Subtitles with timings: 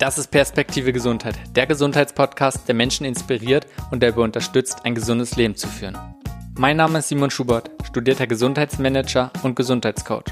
[0.00, 5.56] Das ist Perspektive Gesundheit, der Gesundheitspodcast, der Menschen inspiriert und der unterstützt, ein gesundes Leben
[5.56, 5.98] zu führen.
[6.56, 10.24] Mein Name ist Simon Schubert, studierter Gesundheitsmanager und Gesundheitscoach.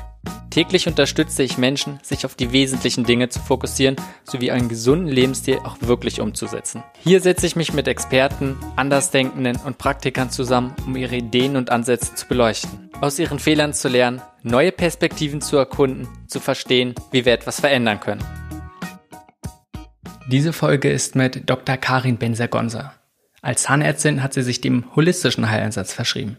[0.49, 5.59] Täglich unterstütze ich Menschen, sich auf die wesentlichen Dinge zu fokussieren sowie einen gesunden Lebensstil
[5.62, 6.82] auch wirklich umzusetzen.
[7.00, 12.14] Hier setze ich mich mit Experten, Andersdenkenden und Praktikern zusammen, um ihre Ideen und Ansätze
[12.14, 17.35] zu beleuchten, aus ihren Fehlern zu lernen, neue Perspektiven zu erkunden, zu verstehen, wie wir
[17.35, 18.25] etwas verändern können.
[20.30, 21.78] Diese Folge ist mit Dr.
[21.78, 22.92] Karin Benzer-Gonser.
[23.41, 26.36] Als Zahnärztin hat sie sich dem holistischen Heilansatz verschrieben.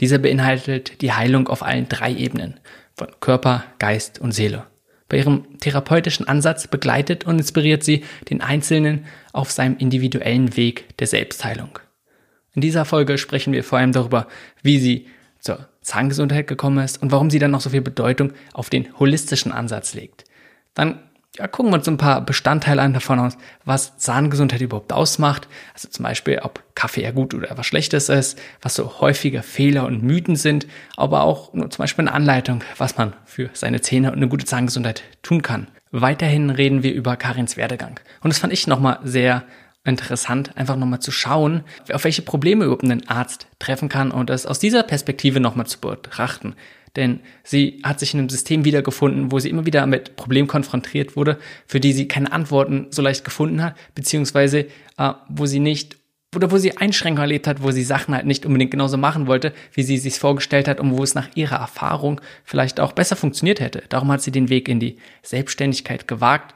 [0.00, 2.58] Dieser beinhaltet die Heilung auf allen drei Ebenen
[2.96, 4.66] von Körper, Geist und Seele.
[5.08, 11.06] Bei ihrem therapeutischen Ansatz begleitet und inspiriert sie den Einzelnen auf seinem individuellen Weg der
[11.06, 11.78] Selbstheilung.
[12.56, 14.26] In dieser Folge sprechen wir vor allem darüber,
[14.64, 15.06] wie sie
[15.38, 19.52] zur Zahngesundheit gekommen ist und warum sie dann noch so viel Bedeutung auf den holistischen
[19.52, 20.24] Ansatz legt.
[20.74, 21.07] Dann
[21.38, 25.46] ja, gucken wir uns ein paar Bestandteile an davon aus, was Zahngesundheit überhaupt ausmacht.
[25.72, 29.86] Also zum Beispiel, ob Kaffee ja gut oder was Schlechtes ist, was so häufige Fehler
[29.86, 34.10] und Mythen sind, aber auch nur zum Beispiel eine Anleitung, was man für seine Zähne
[34.10, 35.68] und eine gute Zahngesundheit tun kann.
[35.92, 38.00] Weiterhin reden wir über Karins Werdegang.
[38.20, 39.44] Und das fand ich nochmal sehr
[39.84, 44.44] interessant, einfach nochmal zu schauen, auf welche Probleme überhaupt ein Arzt treffen kann und das
[44.44, 46.56] aus dieser Perspektive nochmal zu betrachten.
[46.96, 51.16] Denn sie hat sich in einem System wiedergefunden, wo sie immer wieder mit Problemen konfrontiert
[51.16, 55.96] wurde, für die sie keine Antworten so leicht gefunden hat, beziehungsweise äh, wo sie nicht
[56.36, 59.54] oder wo sie Einschränkungen erlebt hat, wo sie Sachen halt nicht unbedingt genauso machen wollte,
[59.72, 63.60] wie sie sich vorgestellt hat und wo es nach ihrer Erfahrung vielleicht auch besser funktioniert
[63.60, 63.82] hätte.
[63.88, 66.54] Darum hat sie den Weg in die Selbstständigkeit gewagt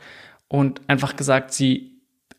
[0.49, 1.92] und einfach gesagt, sie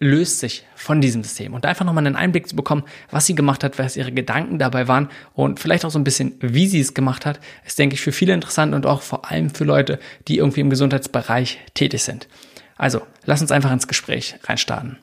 [0.04, 1.54] löst sich von diesem System.
[1.54, 4.88] Und einfach nochmal einen Einblick zu bekommen, was sie gemacht hat, was ihre Gedanken dabei
[4.88, 8.02] waren und vielleicht auch so ein bisschen, wie sie es gemacht hat, ist, denke ich,
[8.02, 12.28] für viele interessant und auch vor allem für Leute, die irgendwie im Gesundheitsbereich tätig sind.
[12.76, 14.98] Also, lass uns einfach ins Gespräch reinstarten.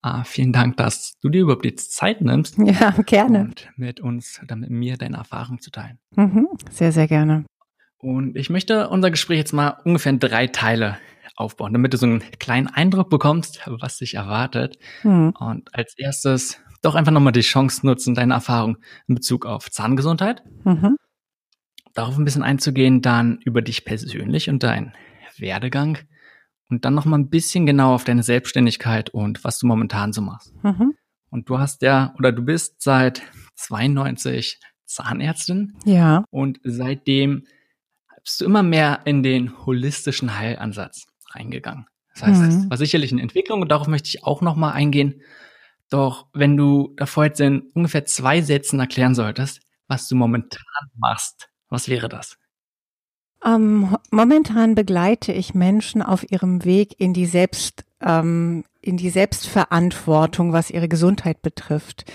[0.00, 2.56] Ah, vielen Dank, dass du dir überhaupt die Zeit nimmst.
[2.64, 3.40] Ja, gerne.
[3.40, 5.98] Und mit uns, oder mit mir deine Erfahrung zu teilen.
[6.14, 7.44] Mhm, sehr, sehr gerne.
[7.98, 10.98] Und ich möchte unser Gespräch jetzt mal ungefähr in drei Teile
[11.36, 14.78] aufbauen, damit du so einen kleinen Eindruck bekommst, was dich erwartet.
[15.02, 15.34] Mhm.
[15.38, 18.78] Und als erstes doch einfach nochmal die Chance nutzen, deine Erfahrung
[19.08, 20.42] in Bezug auf Zahngesundheit.
[20.64, 20.96] Mhm.
[21.94, 24.92] Darauf ein bisschen einzugehen, dann über dich persönlich und deinen
[25.38, 25.98] Werdegang
[26.68, 30.52] und dann nochmal ein bisschen genau auf deine Selbstständigkeit und was du momentan so machst.
[30.62, 30.94] Mhm.
[31.30, 33.22] Und du hast ja, oder du bist seit
[33.56, 35.76] 92 Zahnärztin.
[35.84, 36.24] Ja.
[36.30, 37.46] Und seitdem
[38.22, 41.86] bist du immer mehr in den holistischen Heilansatz reingegangen.
[42.14, 42.46] Das heißt, mhm.
[42.46, 45.22] das war sicherlich eine Entwicklung und darauf möchte ich auch nochmal eingehen.
[45.90, 50.62] Doch wenn du davor jetzt in ungefähr zwei Sätzen erklären solltest, was du momentan
[50.96, 52.36] machst, was wäre das?
[53.44, 60.52] Ähm, momentan begleite ich Menschen auf ihrem Weg in die Selbst, ähm, in die Selbstverantwortung,
[60.52, 62.10] was ihre Gesundheit betrifft.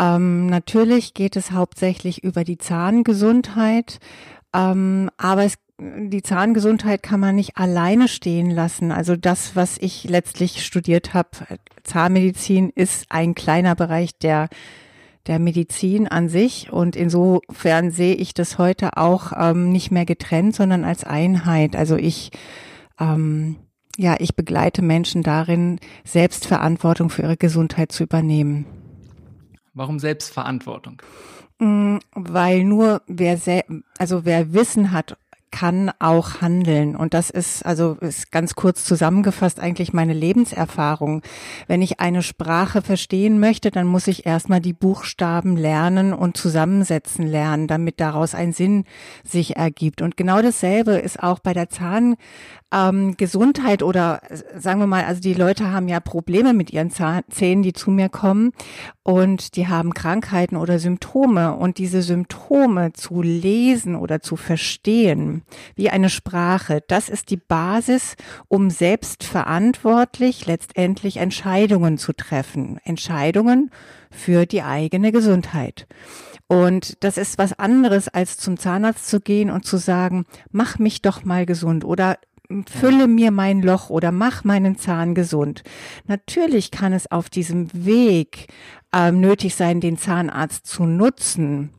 [0.00, 4.00] Ähm, natürlich geht es hauptsächlich über die Zahngesundheit,
[4.52, 8.92] ähm, aber es die Zahngesundheit kann man nicht alleine stehen lassen.
[8.92, 11.30] Also das, was ich letztlich studiert habe,
[11.82, 14.48] Zahnmedizin ist ein kleiner Bereich der
[15.26, 20.54] der Medizin an sich und insofern sehe ich das heute auch ähm, nicht mehr getrennt,
[20.54, 21.76] sondern als Einheit.
[21.76, 22.30] Also ich
[23.00, 23.56] ähm,
[23.96, 28.66] ja, ich begleite Menschen darin, Selbstverantwortung für ihre Gesundheit zu übernehmen.
[29.72, 31.00] Warum Selbstverantwortung?
[31.58, 33.38] Mm, weil nur wer,
[33.98, 35.16] also wer Wissen hat
[35.54, 36.96] kann auch handeln.
[36.96, 41.22] Und das ist, also ist ganz kurz zusammengefasst eigentlich meine Lebenserfahrung.
[41.68, 47.24] Wenn ich eine Sprache verstehen möchte, dann muss ich erstmal die Buchstaben lernen und zusammensetzen
[47.24, 48.82] lernen, damit daraus ein Sinn
[49.22, 50.02] sich ergibt.
[50.02, 52.16] Und genau dasselbe ist auch bei der Zahn,
[52.74, 53.14] ähm,
[53.82, 54.20] oder
[54.58, 58.08] sagen wir mal, also die Leute haben ja Probleme mit ihren Zähnen, die zu mir
[58.08, 58.50] kommen
[59.04, 65.43] und die haben Krankheiten oder Symptome und diese Symptome zu lesen oder zu verstehen,
[65.76, 68.16] wie eine Sprache, das ist die Basis,
[68.48, 72.78] um selbstverantwortlich letztendlich Entscheidungen zu treffen.
[72.84, 73.70] Entscheidungen
[74.10, 75.86] für die eigene Gesundheit.
[76.46, 81.02] Und das ist was anderes, als zum Zahnarzt zu gehen und zu sagen, mach mich
[81.02, 82.18] doch mal gesund oder
[82.68, 85.62] fülle mir mein Loch oder mach meinen Zahn gesund.
[86.06, 88.48] Natürlich kann es auf diesem Weg
[88.92, 91.70] äh, nötig sein, den Zahnarzt zu nutzen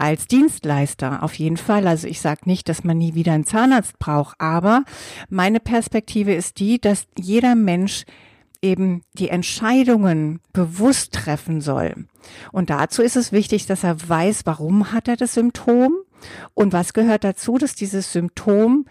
[0.00, 1.86] als Dienstleister auf jeden Fall.
[1.86, 4.84] Also ich sage nicht, dass man nie wieder einen Zahnarzt braucht, aber
[5.28, 8.04] meine Perspektive ist die, dass jeder Mensch
[8.62, 12.06] eben die Entscheidungen bewusst treffen soll.
[12.52, 15.94] Und dazu ist es wichtig, dass er weiß, warum hat er das Symptom
[16.54, 18.86] und was gehört dazu, dass dieses Symptom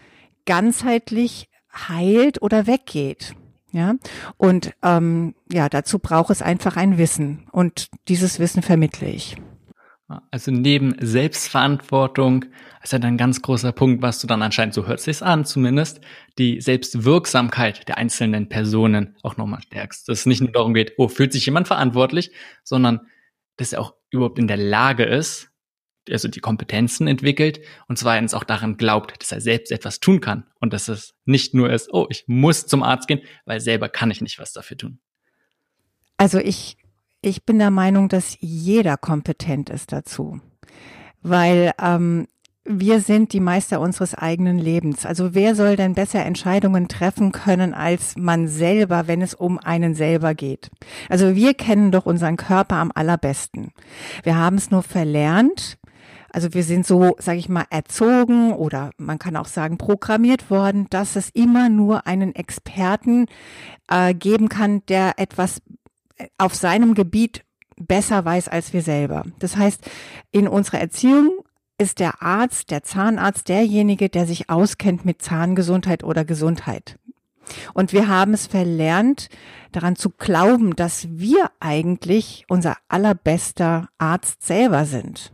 [0.46, 1.50] ganzheitlich
[1.88, 3.36] heilt oder weggeht.
[3.72, 3.94] Ja,
[4.38, 9.36] und ähm, ja, dazu braucht es einfach ein Wissen und dieses Wissen vermittle ich.
[10.32, 12.46] Also neben Selbstverantwortung
[12.84, 15.46] ist ja dann ein ganz großer Punkt, was du dann anscheinend, so hört sich's an
[15.46, 16.02] zumindest,
[16.40, 20.10] die Selbstwirksamkeit der einzelnen Personen auch nochmal stärkst.
[20.10, 22.32] Dass es nicht nur darum geht, oh, fühlt sich jemand verantwortlich,
[22.64, 23.02] sondern
[23.58, 25.52] dass er auch überhaupt in der Lage ist,
[26.10, 30.48] also die Kompetenzen entwickelt und zweitens auch daran glaubt, dass er selbst etwas tun kann
[30.60, 34.10] und dass es nicht nur ist, oh, ich muss zum Arzt gehen, weil selber kann
[34.10, 35.00] ich nicht was dafür tun.
[36.18, 36.79] Also ich
[37.21, 40.39] ich bin der Meinung, dass jeder kompetent ist dazu,
[41.21, 42.27] weil ähm,
[42.71, 45.06] wir sind die Meister unseres eigenen Lebens.
[45.06, 49.95] Also wer soll denn besser Entscheidungen treffen können als man selber, wenn es um einen
[49.95, 50.69] selber geht?
[51.10, 53.72] Also wir kennen doch unseren Körper am allerbesten.
[54.24, 55.80] Wir haben es nur verlernt.
[56.31, 60.86] Also wir sind so, sage ich mal, erzogen oder man kann auch sagen programmiert worden,
[60.92, 63.25] dass es immer nur einen Experten
[63.89, 65.60] äh, geben kann, der etwas
[66.38, 67.44] auf seinem Gebiet
[67.77, 69.24] besser weiß als wir selber.
[69.39, 69.81] Das heißt,
[70.31, 71.31] in unserer Erziehung
[71.77, 77.00] ist der Arzt, der Zahnarzt derjenige, der sich auskennt mit Zahngesundheit oder Gesundheit.
[77.74, 79.30] Und wir haben es verlernt,
[79.71, 85.31] daran zu glauben, dass wir eigentlich unser allerbester Arzt selber sind.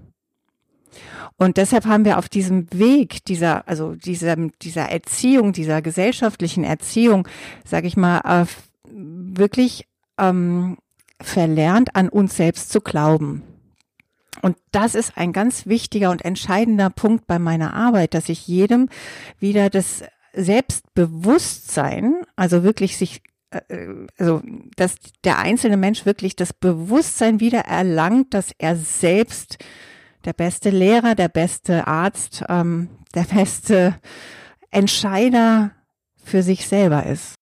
[1.38, 7.28] Und deshalb haben wir auf diesem Weg dieser, also dieser, dieser Erziehung, dieser gesellschaftlichen Erziehung,
[7.66, 8.46] sage ich mal, äh,
[8.90, 10.78] wirklich ähm,
[11.22, 13.44] verlernt, an uns selbst zu glauben.
[14.42, 18.90] Und das ist ein ganz wichtiger und entscheidender Punkt bei meiner Arbeit, dass ich jedem
[19.40, 20.04] wieder das
[20.34, 23.22] Selbstbewusstsein, also wirklich sich
[23.52, 24.42] äh, also
[24.76, 29.58] dass der einzelne Mensch wirklich das Bewusstsein wieder erlangt, dass er selbst
[30.26, 34.00] der beste Lehrer, der beste Arzt, ähm, der beste
[34.72, 35.72] Entscheider
[36.24, 37.36] für sich selber ist.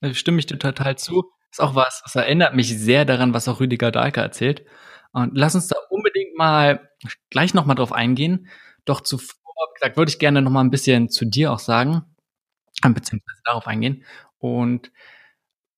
[0.00, 1.24] Also stimme ich dir total zu.
[1.56, 4.66] Ist auch was, das erinnert mich sehr daran, was auch Rüdiger Dahlke erzählt.
[5.12, 6.90] Und lass uns da unbedingt mal
[7.30, 8.48] gleich nochmal drauf eingehen.
[8.84, 9.38] Doch zuvor,
[9.74, 12.02] gesagt, würde ich gerne nochmal ein bisschen zu dir auch sagen,
[12.84, 14.04] äh, beziehungsweise darauf eingehen.
[14.36, 14.92] Und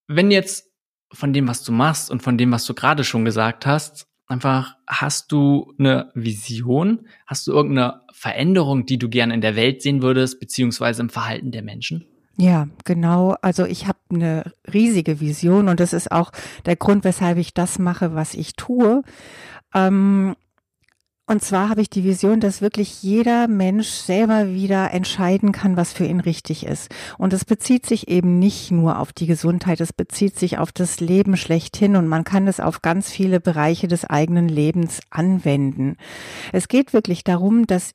[0.09, 0.67] wenn jetzt
[1.13, 4.75] von dem, was du machst und von dem, was du gerade schon gesagt hast, einfach
[4.85, 7.07] hast du eine Vision?
[7.25, 11.53] Hast du irgendeine Veränderung, die du gerne in der Welt sehen würdest, beziehungsweise im Verhalten
[11.53, 12.05] der Menschen?
[12.37, 13.37] Ja, genau.
[13.43, 16.33] Also ich habe eine riesige Vision und das ist auch
[16.67, 19.03] der Grund, weshalb ich das mache, was ich tue.
[19.75, 20.35] Ähm,
[21.31, 25.93] und zwar habe ich die Vision, dass wirklich jeder Mensch selber wieder entscheiden kann, was
[25.93, 26.89] für ihn richtig ist.
[27.19, 31.01] Und es bezieht sich eben nicht nur auf die Gesundheit, es bezieht sich auf das
[31.01, 35.99] Leben schlechthin und man kann es auf ganz viele Bereiche des eigenen Lebens anwenden.
[36.55, 37.91] Es geht wirklich darum, dass,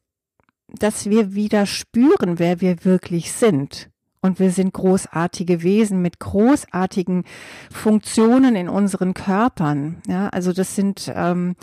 [0.68, 3.90] dass wir wieder spüren, wer wir wirklich sind.
[4.24, 7.26] Und wir sind großartige Wesen mit großartigen
[7.70, 10.02] Funktionen in unseren Körpern.
[10.08, 11.58] Ja, also das sind ähm,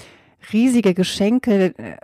[0.52, 1.96] riesige Geschenke äh,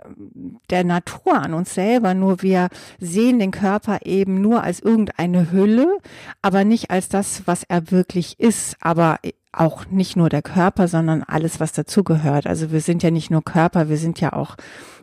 [0.69, 2.13] der Natur an uns selber.
[2.13, 2.69] Nur wir
[2.99, 5.97] sehen den Körper eben nur als irgendeine Hülle,
[6.41, 8.77] aber nicht als das, was er wirklich ist.
[8.79, 9.19] Aber
[9.51, 12.47] auch nicht nur der Körper, sondern alles, was dazugehört.
[12.47, 14.55] Also wir sind ja nicht nur Körper, wir sind ja auch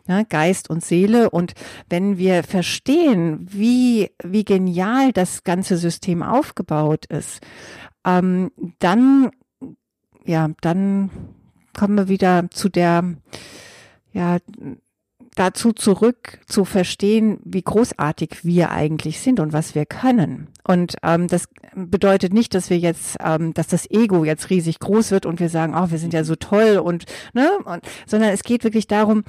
[0.07, 1.31] ja, Geist und Seele.
[1.31, 1.55] Und
[1.89, 7.41] wenn wir verstehen, wie, wie genial das ganze System aufgebaut ist,
[8.05, 9.31] ähm, dann,
[10.25, 11.11] ja, dann
[11.75, 13.05] kommen wir wieder zu der,
[14.13, 14.39] ja,
[15.35, 20.49] dazu zurück zu verstehen, wie großartig wir eigentlich sind und was wir können.
[20.67, 25.11] Und ähm, das bedeutet nicht, dass wir jetzt, ähm, dass das Ego jetzt riesig groß
[25.11, 28.45] wird und wir sagen, oh, wir sind ja so toll und ne, und, sondern es
[28.45, 29.25] geht wirklich darum,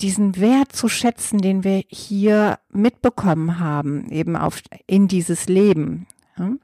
[0.00, 6.06] diesen Wert zu schätzen, den wir hier mitbekommen haben, eben auf in dieses Leben.
[6.34, 6.60] Hm?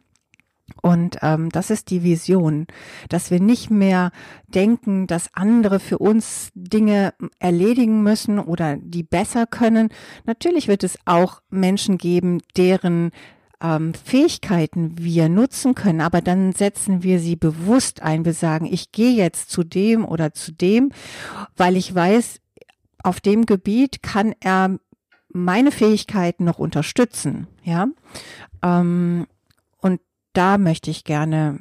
[0.82, 2.66] Und ähm, das ist die Vision,
[3.08, 4.10] dass wir nicht mehr
[4.48, 9.90] denken, dass andere für uns Dinge erledigen müssen oder die besser können.
[10.26, 13.12] Natürlich wird es auch Menschen geben, deren
[13.62, 18.24] ähm, Fähigkeiten wir nutzen können, aber dann setzen wir sie bewusst ein.
[18.24, 20.90] Wir sagen, ich gehe jetzt zu dem oder zu dem,
[21.56, 22.40] weil ich weiß,
[23.04, 24.78] auf dem Gebiet kann er
[25.28, 27.46] meine Fähigkeiten noch unterstützen.
[27.62, 27.86] Ja.
[28.62, 29.26] Ähm,
[30.32, 31.60] da möchte ich gerne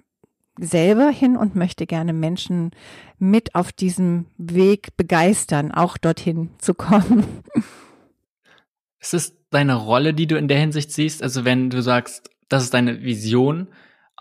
[0.59, 2.71] selber hin und möchte gerne Menschen
[3.17, 7.25] mit auf diesem Weg begeistern, auch dorthin zu kommen.
[8.99, 11.23] Ist es deine Rolle, die du in der Hinsicht siehst?
[11.23, 13.69] Also wenn du sagst, das ist deine Vision,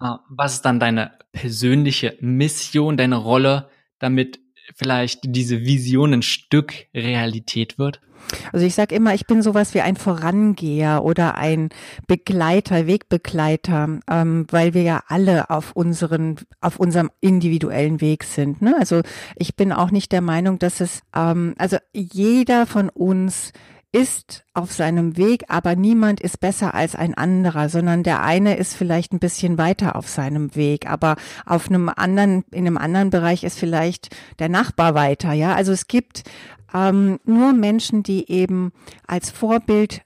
[0.00, 4.40] äh, was ist dann deine persönliche Mission, deine Rolle, damit
[4.76, 8.00] vielleicht diese Vision ein Stück Realität wird?
[8.52, 11.70] Also ich sage immer, ich bin sowas wie ein Vorangeher oder ein
[12.06, 18.62] Begleiter, Wegbegleiter, ähm, weil wir ja alle auf unseren, auf unserem individuellen Weg sind.
[18.62, 18.74] Ne?
[18.78, 19.02] Also
[19.36, 23.52] ich bin auch nicht der Meinung, dass es, ähm, also jeder von uns
[23.92, 28.74] ist auf seinem Weg, aber niemand ist besser als ein anderer, sondern der eine ist
[28.74, 33.42] vielleicht ein bisschen weiter auf seinem Weg, aber auf einem anderen, in einem anderen Bereich
[33.42, 35.54] ist vielleicht der Nachbar weiter, ja.
[35.54, 36.22] Also es gibt
[36.72, 38.72] ähm, nur Menschen, die eben
[39.06, 40.02] als Vorbild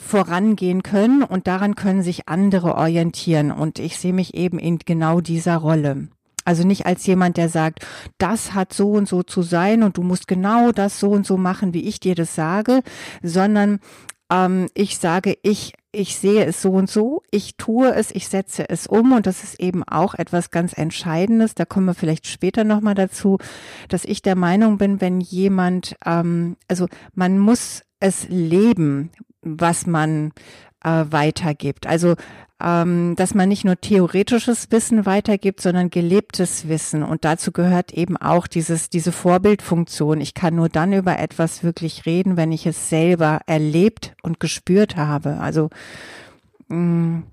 [0.00, 3.50] vorangehen können und daran können sich andere orientieren.
[3.50, 6.08] Und ich sehe mich eben in genau dieser Rolle.
[6.44, 7.86] Also nicht als jemand, der sagt,
[8.18, 11.36] das hat so und so zu sein und du musst genau das so und so
[11.36, 12.82] machen, wie ich dir das sage,
[13.22, 13.80] sondern
[14.30, 18.68] ähm, ich sage, ich, ich sehe es so und so, ich tue es, ich setze
[18.68, 21.54] es um und das ist eben auch etwas ganz Entscheidendes.
[21.54, 23.38] Da kommen wir vielleicht später nochmal dazu,
[23.88, 29.10] dass ich der Meinung bin, wenn jemand, ähm, also man muss es leben,
[29.42, 30.32] was man
[30.84, 31.86] äh, weitergibt.
[31.86, 32.14] Also
[32.64, 37.02] ähm, dass man nicht nur theoretisches Wissen weitergibt, sondern gelebtes Wissen.
[37.02, 40.20] Und dazu gehört eben auch dieses, diese Vorbildfunktion.
[40.20, 44.96] Ich kann nur dann über etwas wirklich reden, wenn ich es selber erlebt und gespürt
[44.96, 45.40] habe.
[45.40, 45.68] Also
[46.68, 47.24] mh, mm.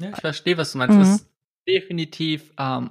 [0.00, 0.98] ja, ich verstehe, was du meinst.
[0.98, 1.28] Es ist
[1.68, 2.90] definitiv ähm,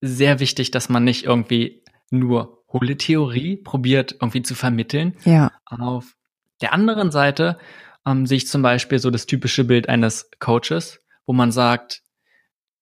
[0.00, 5.16] sehr wichtig, dass man nicht irgendwie nur hohle Theorie probiert irgendwie zu vermitteln.
[5.24, 5.50] Ja.
[5.64, 6.14] Auf
[6.60, 7.58] der anderen Seite
[8.06, 12.02] ähm, sehe ich zum Beispiel so das typische Bild eines Coaches, wo man sagt,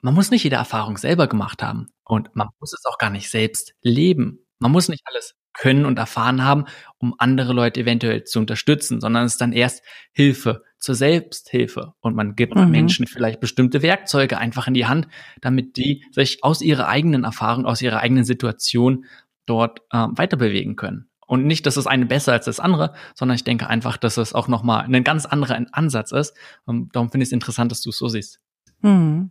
[0.01, 3.31] man muss nicht jede Erfahrung selber gemacht haben und man muss es auch gar nicht
[3.31, 4.47] selbst leben.
[4.59, 6.65] Man muss nicht alles können und erfahren haben,
[6.99, 12.15] um andere Leute eventuell zu unterstützen, sondern es ist dann erst Hilfe zur Selbsthilfe und
[12.15, 12.71] man gibt mhm.
[12.71, 15.09] Menschen vielleicht bestimmte Werkzeuge einfach in die Hand,
[15.41, 19.05] damit die sich aus ihrer eigenen Erfahrung, aus ihrer eigenen Situation
[19.45, 21.10] dort äh, weiter bewegen können.
[21.31, 24.35] Und nicht, dass das eine besser als das andere, sondern ich denke einfach, dass es
[24.35, 26.35] auch nochmal ein ganz anderer Ansatz ist.
[26.65, 28.41] Und darum finde ich es interessant, dass du es so siehst.
[28.81, 29.31] Hm.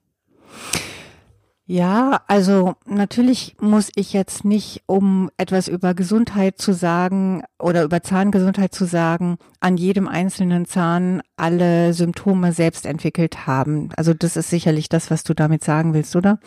[1.66, 8.02] Ja, also natürlich muss ich jetzt nicht, um etwas über Gesundheit zu sagen oder über
[8.02, 13.90] Zahngesundheit zu sagen, an jedem einzelnen Zahn alle Symptome selbst entwickelt haben.
[13.98, 16.40] Also das ist sicherlich das, was du damit sagen willst, oder?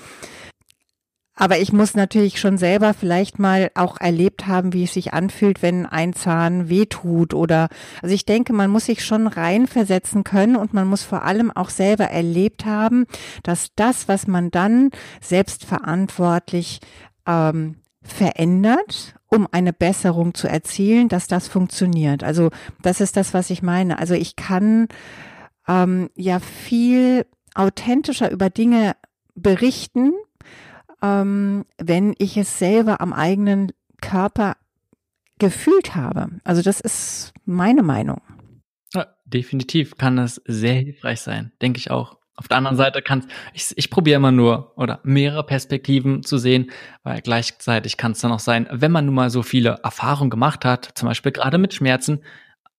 [1.34, 5.62] Aber ich muss natürlich schon selber vielleicht mal auch erlebt haben, wie es sich anfühlt,
[5.62, 7.68] wenn ein Zahn wehtut oder,
[8.02, 11.70] also ich denke, man muss sich schon reinversetzen können und man muss vor allem auch
[11.70, 13.06] selber erlebt haben,
[13.42, 14.90] dass das, was man dann
[15.22, 16.80] selbstverantwortlich
[17.26, 22.24] ähm, verändert, um eine Besserung zu erzielen, dass das funktioniert.
[22.24, 22.50] Also
[22.82, 23.98] das ist das, was ich meine.
[23.98, 24.88] Also ich kann
[25.66, 27.24] ähm, ja viel
[27.54, 28.96] authentischer über Dinge
[29.34, 30.12] berichten,
[31.02, 34.56] ähm, wenn ich es selber am eigenen Körper
[35.38, 36.28] gefühlt habe.
[36.44, 38.20] Also das ist meine Meinung.
[38.94, 42.18] Ja, definitiv kann das sehr hilfreich sein, denke ich auch.
[42.34, 46.70] Auf der anderen Seite kann ich, ich probiere immer nur oder mehrere Perspektiven zu sehen,
[47.02, 50.64] weil gleichzeitig kann es dann auch sein, wenn man nun mal so viele Erfahrungen gemacht
[50.64, 52.22] hat, zum Beispiel gerade mit Schmerzen,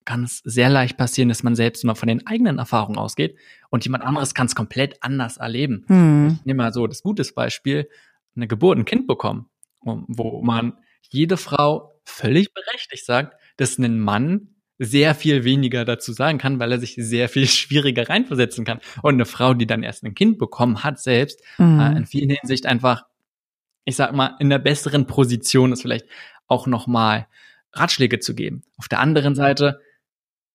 [0.06, 3.38] kann es sehr leicht passieren, dass man selbst immer von den eigenen Erfahrungen ausgeht
[3.70, 5.86] und jemand anderes kann es komplett anders erleben.
[5.88, 6.38] Hm.
[6.40, 7.88] Ich nehme mal so das gutes Beispiel
[8.36, 9.50] eine Geburt, ein Kind bekommen,
[9.82, 10.78] wo man
[11.10, 16.72] jede Frau völlig berechtigt sagt, dass ein Mann sehr viel weniger dazu sagen kann, weil
[16.72, 18.80] er sich sehr viel schwieriger reinversetzen kann.
[19.02, 21.80] Und eine Frau, die dann erst ein Kind bekommen hat, selbst mhm.
[21.80, 23.06] äh, in vielen Hinsicht einfach,
[23.86, 26.06] ich sag mal, in der besseren Position ist vielleicht
[26.48, 27.28] auch nochmal
[27.74, 28.64] Ratschläge zu geben.
[28.78, 29.80] Auf der anderen Seite,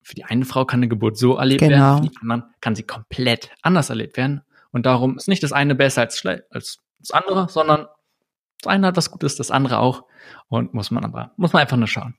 [0.02, 1.76] für die eine Frau kann eine Geburt so erlebt genau.
[1.76, 4.42] werden, für die anderen kann sie komplett anders erlebt werden.
[4.70, 6.78] Und darum ist nicht das eine besser als, als
[7.08, 7.86] das andere, sondern
[8.60, 10.04] das eine hat was Gutes, das andere auch.
[10.48, 12.16] Und muss man aber, muss man einfach nur schauen.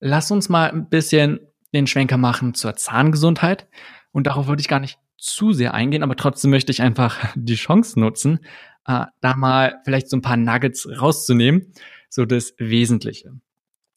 [0.00, 1.40] Lass uns mal ein bisschen
[1.72, 3.68] den Schwenker machen zur Zahngesundheit.
[4.12, 7.54] Und darauf würde ich gar nicht zu sehr eingehen, aber trotzdem möchte ich einfach die
[7.54, 8.40] Chance nutzen,
[8.86, 11.72] äh, da mal vielleicht so ein paar Nuggets rauszunehmen,
[12.10, 13.32] so das Wesentliche.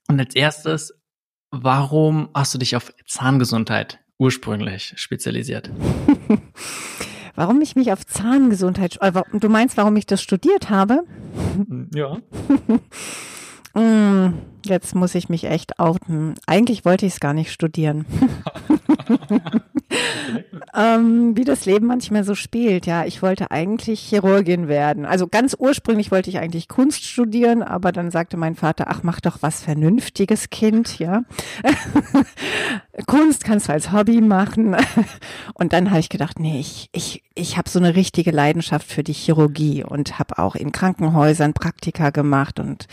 [0.08, 0.94] Und als erstes,
[1.52, 5.70] warum hast du dich auf Zahngesundheit ursprünglich spezialisiert?
[7.38, 11.03] Warum ich mich auf Zahngesundheit, äh, du meinst, warum ich das studiert habe?
[11.94, 12.17] Ja.
[13.75, 14.34] Hm,
[14.65, 16.34] jetzt muss ich mich echt outen.
[16.48, 18.08] Eigentlich wollte ich es gar nicht studieren.
[20.75, 22.86] ähm, wie das Leben manchmal so spielt.
[22.86, 25.06] Ja, ich wollte eigentlich Chirurgin werden.
[25.06, 29.20] Also ganz ursprünglich wollte ich eigentlich Kunst studieren, aber dann sagte mein Vater, ach, mach
[29.20, 31.22] doch was Vernünftiges, Kind, ja.
[33.08, 34.75] Kunst kannst du als Hobby machen.
[35.53, 39.03] Und dann habe ich gedacht, nee, ich, ich, ich habe so eine richtige Leidenschaft für
[39.03, 42.88] die Chirurgie und habe auch in Krankenhäusern Praktika gemacht und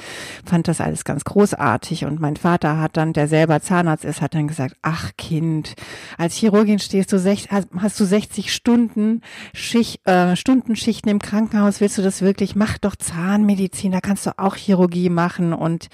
[0.45, 2.05] fand das alles ganz großartig.
[2.05, 5.75] Und mein Vater hat dann, der selber Zahnarzt ist, hat dann gesagt, ach Kind,
[6.19, 9.21] als Chirurgin stehst du, sech, hast, du 60 Stunden
[9.53, 12.55] Schicht, äh, Stundenschichten im Krankenhaus, willst du das wirklich?
[12.57, 15.89] Mach doch Zahnmedizin, da kannst du auch Chirurgie machen und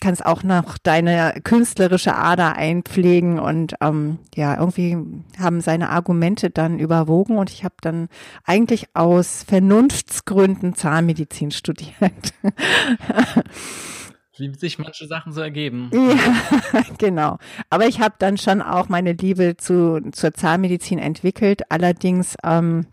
[0.00, 3.38] kannst auch noch deine künstlerische Ader einpflegen.
[3.38, 4.96] Und ähm, ja, irgendwie
[5.38, 8.08] haben seine Argumente dann überwogen und ich habe dann
[8.44, 11.94] eigentlich aus Vernunftsgründen Zahnmedizin studiert.
[14.36, 15.90] Wie sich manche Sachen so ergeben.
[15.94, 17.38] Ja, genau.
[17.70, 21.70] Aber ich habe dann schon auch meine Liebe zu, zur Zahnmedizin entwickelt.
[21.70, 22.86] Allerdings ähm,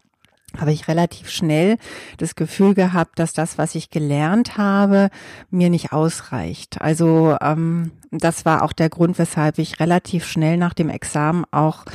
[0.57, 1.77] habe ich relativ schnell
[2.17, 5.09] das Gefühl gehabt, dass das, was ich gelernt habe,
[5.49, 6.81] mir nicht ausreicht.
[6.81, 11.85] Also ähm, das war auch der Grund, weshalb ich relativ schnell nach dem Examen auch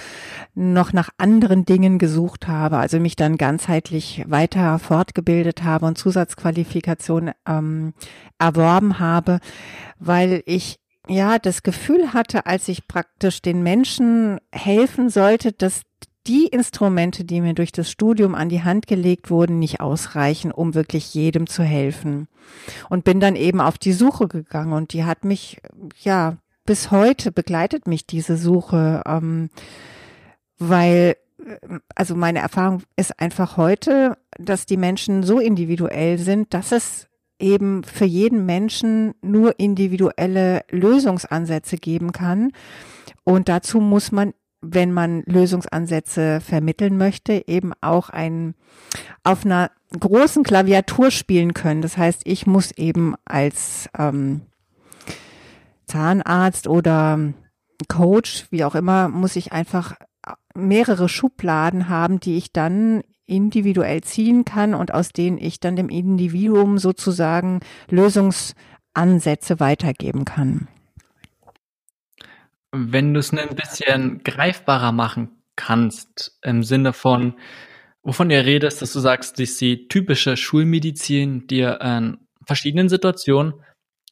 [0.55, 7.33] noch nach anderen Dingen gesucht habe, also mich dann ganzheitlich weiter fortgebildet habe und Zusatzqualifikation
[7.47, 7.93] ähm,
[8.39, 9.41] erworben habe,
[9.99, 15.83] weil ich ja das Gefühl hatte, als ich praktisch den Menschen helfen sollte, dass
[16.27, 20.75] die Instrumente, die mir durch das Studium an die Hand gelegt wurden, nicht ausreichen, um
[20.75, 22.29] wirklich jedem zu helfen.
[22.89, 25.61] Und bin dann eben auf die Suche gegangen und die hat mich,
[26.03, 29.51] ja, bis heute begleitet mich diese Suche, ähm,
[30.59, 31.17] weil,
[31.95, 37.85] also meine Erfahrung ist einfach heute, dass die Menschen so individuell sind, dass es eben
[37.85, 42.53] für jeden Menschen nur individuelle Lösungsansätze geben kann.
[43.25, 48.55] Und dazu muss man wenn man Lösungsansätze vermitteln möchte, eben auch ein
[49.23, 51.83] auf einer großen Klaviatur spielen können.
[51.83, 54.43] Das heißt, ich muss eben als ähm,
[55.87, 57.33] Zahnarzt oder
[57.89, 59.95] Coach, wie auch immer, muss ich einfach
[60.55, 65.89] mehrere Schubladen haben, die ich dann individuell ziehen kann und aus denen ich dann dem
[65.89, 67.61] Individuum sozusagen
[67.91, 70.69] Lösungsansätze weitergeben kann.
[72.77, 77.35] Wenn du es ein bisschen greifbarer machen kannst, im Sinne von,
[78.03, 83.55] wovon ihr redest, dass du sagst, dass die typische Schulmedizin dir in verschiedenen Situationen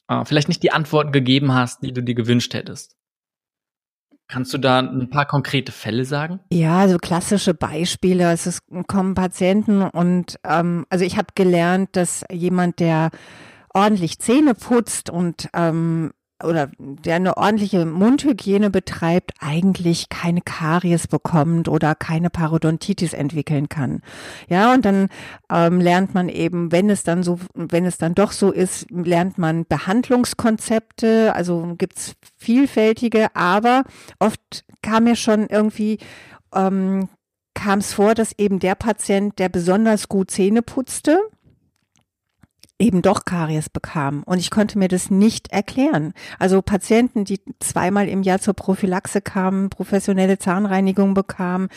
[0.08, 2.96] äh, vielleicht nicht die Antworten gegeben hast, die du dir gewünscht hättest.
[4.26, 6.40] Kannst du da ein paar konkrete Fälle sagen?
[6.50, 8.32] Ja, so klassische Beispiele.
[8.32, 13.10] Es ist, kommen Patienten und ähm, also ich habe gelernt, dass jemand, der
[13.74, 21.68] ordentlich Zähne putzt und ähm, oder der eine ordentliche Mundhygiene betreibt, eigentlich keine Karies bekommt
[21.68, 24.02] oder keine Parodontitis entwickeln kann.
[24.48, 25.08] Ja, und dann
[25.50, 29.38] ähm, lernt man eben, wenn es dann so, wenn es dann doch so ist, lernt
[29.38, 33.84] man Behandlungskonzepte, also gibt's vielfältige, aber
[34.18, 35.98] oft kam mir schon irgendwie
[36.54, 37.08] ähm,
[37.54, 41.18] kam es vor, dass eben der Patient, der besonders gut Zähne putzte,
[42.78, 44.22] eben doch Karies bekam.
[44.24, 46.12] Und ich konnte mir das nicht erklären.
[46.38, 51.68] Also Patienten, die zweimal im Jahr zur Prophylaxe kamen, professionelle Zahnreinigung bekamen,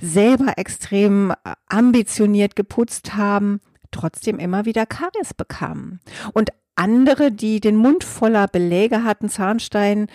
[0.00, 1.34] selber extrem äh,
[1.66, 6.00] ambitioniert geputzt haben, trotzdem immer wieder Karies bekamen.
[6.32, 10.08] Und andere, die den Mund voller Beläge hatten, Zahnstein,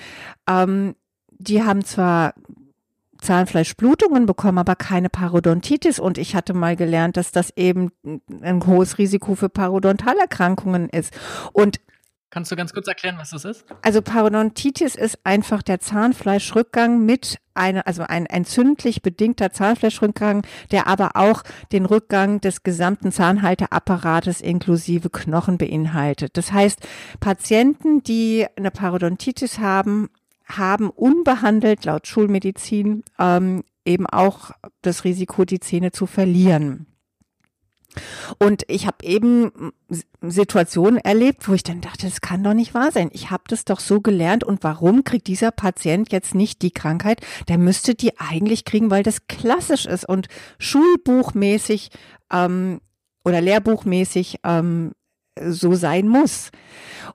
[0.47, 0.95] ähm,
[1.31, 2.33] die haben zwar
[3.21, 5.99] Zahnfleischblutungen bekommen, aber keine Parodontitis.
[5.99, 7.91] Und ich hatte mal gelernt, dass das eben
[8.41, 11.13] ein hohes Risiko für Parodontalerkrankungen ist.
[11.53, 11.79] Und
[12.31, 13.65] Kannst du ganz kurz erklären, was das ist?
[13.81, 21.11] Also Parodontitis ist einfach der Zahnfleischrückgang mit einer, also ein entzündlich bedingter Zahnfleischrückgang, der aber
[21.15, 26.37] auch den Rückgang des gesamten Zahnhalteapparates inklusive Knochen beinhaltet.
[26.37, 26.87] Das heißt,
[27.19, 30.09] Patienten, die eine Parodontitis haben,
[30.49, 36.87] haben unbehandelt laut Schulmedizin ähm, eben auch das Risiko, die Zähne zu verlieren.
[38.37, 39.71] Und ich habe eben
[40.21, 43.09] Situationen erlebt, wo ich dann dachte, das kann doch nicht wahr sein.
[43.13, 47.21] Ich habe das doch so gelernt und warum kriegt dieser Patient jetzt nicht die Krankheit?
[47.47, 50.27] Der müsste die eigentlich kriegen, weil das klassisch ist und
[50.59, 51.89] schulbuchmäßig
[52.31, 52.79] ähm,
[53.25, 54.91] oder lehrbuchmäßig ähm,
[55.43, 56.51] so sein muss.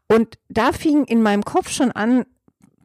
[0.09, 2.25] Und da fing in meinem Kopf schon an,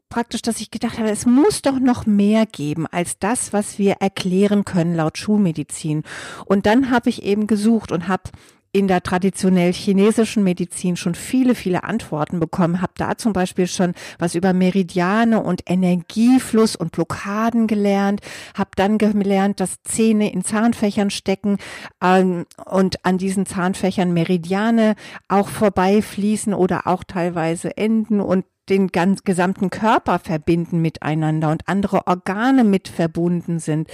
[0.10, 3.98] praktisch, dass ich gedacht habe, es muss doch noch mehr geben als das, was wir
[4.00, 6.04] erklären können laut Schulmedizin.
[6.46, 8.24] Und dann habe ich eben gesucht und habe
[8.72, 13.94] in der traditionell chinesischen Medizin schon viele, viele Antworten bekommen, habe da zum Beispiel schon
[14.20, 18.22] was über Meridiane und Energiefluss und Blockaden gelernt,
[18.56, 21.58] habe dann gelernt, dass Zähne in Zahnfächern stecken
[22.04, 24.96] ähm, und an diesen Zahnfächern Meridiane
[25.28, 28.22] auch vorbeifließen oder auch teilweise enden.
[28.22, 33.90] Und den ganz gesamten Körper verbinden miteinander und andere Organe mit verbunden sind.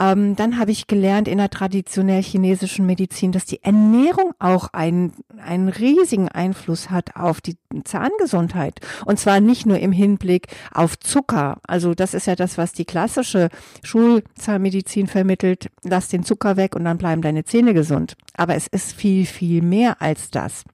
[0.00, 5.12] Ähm, dann habe ich gelernt in der traditionell chinesischen Medizin, dass die Ernährung auch einen,
[5.44, 8.80] einen riesigen Einfluss hat auf die Zahngesundheit.
[9.04, 11.58] Und zwar nicht nur im Hinblick auf Zucker.
[11.66, 13.50] Also das ist ja das, was die klassische
[13.82, 15.68] Schulzahnmedizin vermittelt.
[15.82, 18.16] Lass den Zucker weg und dann bleiben deine Zähne gesund.
[18.34, 20.64] Aber es ist viel, viel mehr als das.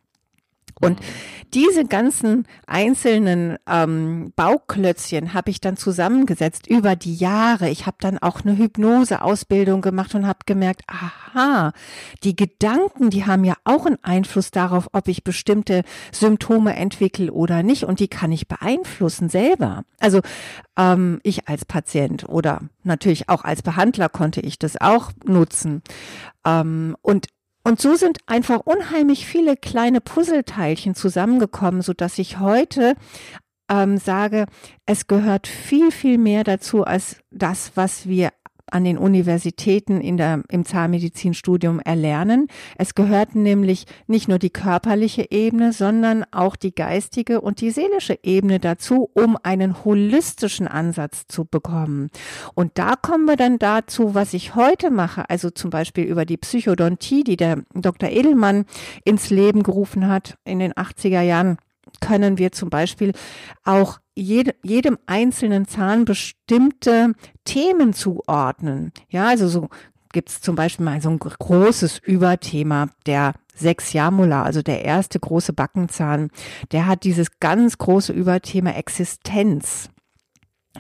[0.80, 1.00] Und
[1.54, 7.70] diese ganzen einzelnen ähm, Bauklötzchen habe ich dann zusammengesetzt über die Jahre.
[7.70, 11.72] Ich habe dann auch eine Hypnoseausbildung gemacht und habe gemerkt, aha,
[12.24, 17.62] die Gedanken, die haben ja auch einen Einfluss darauf, ob ich bestimmte Symptome entwickle oder
[17.62, 17.84] nicht.
[17.84, 19.84] Und die kann ich beeinflussen selber.
[19.98, 20.20] Also
[20.76, 25.82] ähm, ich als Patient oder natürlich auch als Behandler konnte ich das auch nutzen.
[26.44, 27.28] Ähm, und
[27.66, 32.94] und so sind einfach unheimlich viele kleine Puzzleteilchen zusammengekommen, so dass ich heute
[33.68, 34.46] ähm, sage,
[34.86, 38.30] es gehört viel, viel mehr dazu als das, was wir
[38.70, 42.48] an den Universitäten in der, im Zahnmedizinstudium erlernen.
[42.76, 48.18] Es gehört nämlich nicht nur die körperliche Ebene, sondern auch die geistige und die seelische
[48.22, 52.10] Ebene dazu, um einen holistischen Ansatz zu bekommen.
[52.54, 56.36] Und da kommen wir dann dazu, was ich heute mache, also zum Beispiel über die
[56.36, 58.08] Psychodontie, die der Dr.
[58.08, 58.64] Edelmann
[59.04, 61.58] ins Leben gerufen hat in den 80er Jahren
[62.00, 63.12] können wir zum Beispiel
[63.64, 67.12] auch jede, jedem einzelnen Zahn bestimmte
[67.44, 68.92] Themen zuordnen.
[69.08, 69.68] Ja, also so
[70.12, 75.52] gibt's zum Beispiel mal so ein großes Überthema der sechs Jamula, also der erste große
[75.52, 76.30] Backenzahn,
[76.72, 79.90] der hat dieses ganz große Überthema Existenz.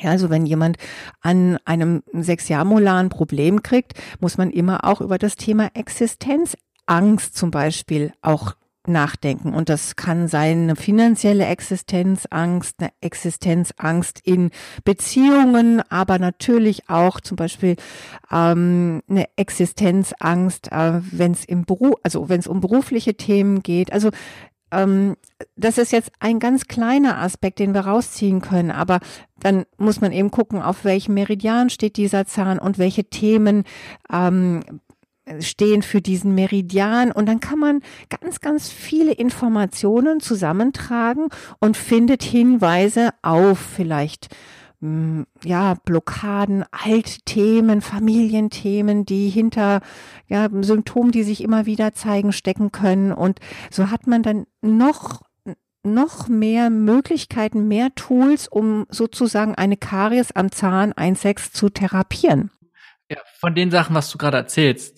[0.00, 0.76] Ja, also wenn jemand
[1.20, 7.50] an einem Sechsjahrmolar ein Problem kriegt, muss man immer auch über das Thema Existenzangst zum
[7.50, 8.54] Beispiel auch
[8.88, 9.54] nachdenken.
[9.54, 14.50] Und das kann sein eine finanzielle Existenzangst, eine Existenzangst in
[14.84, 17.76] Beziehungen, aber natürlich auch zum Beispiel
[18.30, 23.92] ähm, eine Existenzangst, äh, wenn es im Beruf, also wenn es um berufliche Themen geht.
[23.92, 24.10] Also
[24.72, 25.16] ähm,
[25.56, 29.00] das ist jetzt ein ganz kleiner Aspekt, den wir rausziehen können, aber
[29.38, 33.64] dann muss man eben gucken, auf welchem Meridian steht dieser Zahn und welche Themen
[34.12, 34.62] ähm,
[35.40, 42.22] stehen für diesen Meridian und dann kann man ganz, ganz viele Informationen zusammentragen und findet
[42.22, 44.28] Hinweise auf vielleicht
[44.80, 49.80] hm, ja, Blockaden, Altthemen, Familienthemen, die hinter
[50.28, 53.12] ja, Symptomen, die sich immer wieder zeigen, stecken können.
[53.12, 55.22] Und so hat man dann noch
[55.82, 62.50] noch mehr Möglichkeiten, mehr Tools, um sozusagen eine Karies am Zahn 1,6 zu therapieren.
[63.08, 64.95] Ja, von den Sachen, was du gerade erzählst,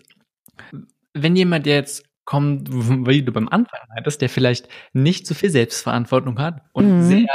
[1.14, 2.68] wenn jemand jetzt kommt,
[3.08, 7.02] wie du beim Anfang meintest, der vielleicht nicht so viel Selbstverantwortung hat und mhm.
[7.02, 7.28] sehr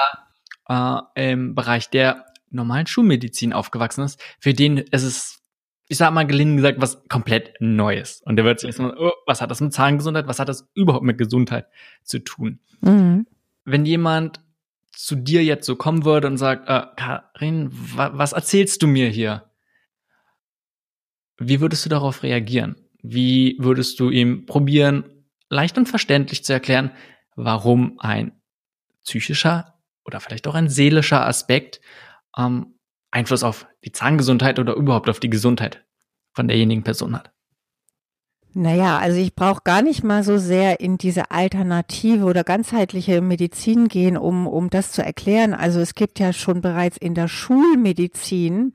[0.69, 5.39] äh, im Bereich der normalen Schulmedizin aufgewachsen ist, für den ist es,
[5.87, 8.21] ich sag mal gelinde gesagt, was komplett Neues.
[8.23, 11.03] Und der wird sich erstmal, oh, was hat das mit Zahngesundheit, was hat das überhaupt
[11.03, 11.65] mit Gesundheit
[12.03, 12.59] zu tun?
[12.81, 13.25] Mhm.
[13.65, 14.41] Wenn jemand
[14.91, 19.09] zu dir jetzt so kommen würde und sagt, äh, Karin, wa was erzählst du mir
[19.09, 19.49] hier?
[21.39, 22.75] Wie würdest du darauf reagieren?
[23.03, 25.03] Wie würdest du ihm probieren,
[25.49, 26.91] leicht und verständlich zu erklären,
[27.35, 28.31] warum ein
[29.03, 31.81] psychischer oder vielleicht auch ein seelischer Aspekt
[32.37, 32.75] ähm,
[33.11, 35.83] Einfluss auf die Zahngesundheit oder überhaupt auf die Gesundheit
[36.33, 37.31] von derjenigen Person hat?
[38.55, 43.87] Naja, also ich brauche gar nicht mal so sehr in diese alternative oder ganzheitliche Medizin
[43.87, 45.55] gehen, um, um das zu erklären.
[45.55, 48.73] Also es gibt ja schon bereits in der Schulmedizin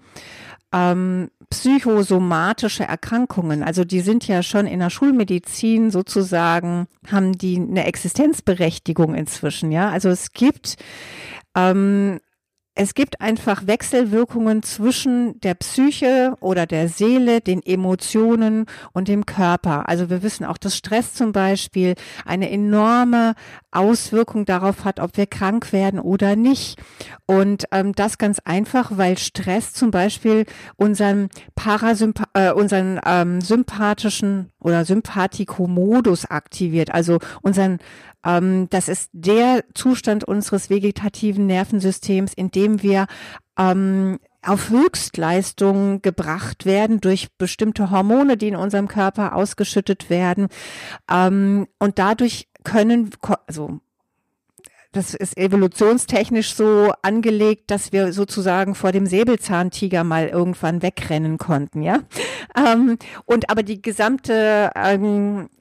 [0.72, 3.62] ähm, psychosomatische Erkrankungen.
[3.62, 9.90] Also die sind ja schon in der Schulmedizin sozusagen, haben die eine Existenzberechtigung inzwischen, ja.
[9.90, 10.76] Also es gibt
[11.54, 12.20] ähm,
[12.80, 19.88] es gibt einfach Wechselwirkungen zwischen der Psyche oder der Seele, den Emotionen und dem Körper.
[19.88, 23.34] Also wir wissen auch, dass Stress zum Beispiel eine enorme
[23.72, 26.80] Auswirkung darauf hat, ob wir krank werden oder nicht.
[27.26, 34.52] Und ähm, das ganz einfach, weil Stress zum Beispiel unseren Parasymp äh, unseren ähm, sympathischen
[34.60, 37.78] oder Sympathikomodus aktiviert, also unseren
[38.28, 43.06] ähm, das ist der Zustand unseres vegetativen Nervensystems, in dem wir
[43.58, 50.48] ähm, auf Höchstleistung gebracht werden durch bestimmte Hormone, die in unserem Körper ausgeschüttet werden.
[51.10, 53.10] Ähm, und dadurch können,
[53.46, 53.80] also
[54.92, 61.82] das ist evolutionstechnisch so angelegt, dass wir sozusagen vor dem Säbelzahntiger mal irgendwann wegrennen konnten,
[61.82, 62.00] ja.
[62.56, 65.57] Ähm, und aber die gesamte ähm, äh,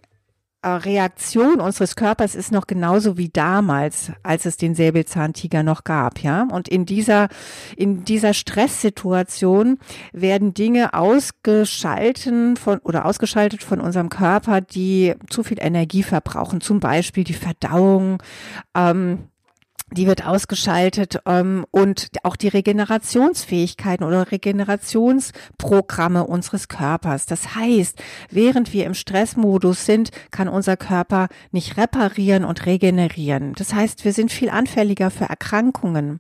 [0.76, 6.48] Reaktion unseres Körpers ist noch genauso wie damals, als es den Säbelzahntiger noch gab, ja.
[6.52, 7.30] Und in dieser,
[7.76, 9.80] in dieser Stresssituation
[10.14, 16.62] werden Dinge ausgeschalten von, oder ausgeschaltet von unserem Körper, die zu viel Energie verbrauchen.
[16.62, 18.22] Zum Beispiel die Verdauung,
[18.76, 19.30] ähm,
[19.92, 27.26] die wird ausgeschaltet ähm, und auch die Regenerationsfähigkeiten oder Regenerationsprogramme unseres Körpers.
[27.26, 33.54] Das heißt, während wir im Stressmodus sind, kann unser Körper nicht reparieren und regenerieren.
[33.54, 36.20] Das heißt, wir sind viel anfälliger für Erkrankungen.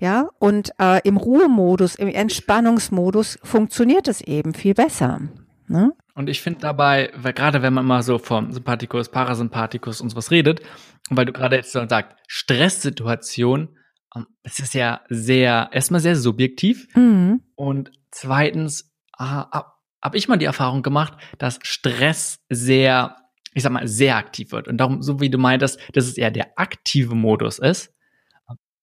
[0.00, 5.20] Ja, und äh, im Ruhemodus, im Entspannungsmodus funktioniert es eben viel besser.
[5.68, 5.92] Ne?
[6.14, 10.30] Und ich finde dabei, weil gerade wenn man mal so vom Sympathikus, Parasympathikus und sowas
[10.30, 10.60] redet,
[11.10, 13.76] weil du gerade jetzt so sagst, Stresssituation,
[14.14, 16.88] ähm, es ist ja sehr, erstmal sehr subjektiv.
[16.94, 17.42] Mhm.
[17.54, 19.66] Und zweitens äh, habe
[20.00, 23.16] hab ich mal die Erfahrung gemacht, dass Stress sehr,
[23.54, 24.68] ich sag mal, sehr aktiv wird.
[24.68, 27.92] Und darum, so wie du meintest, dass es eher der aktive Modus ist,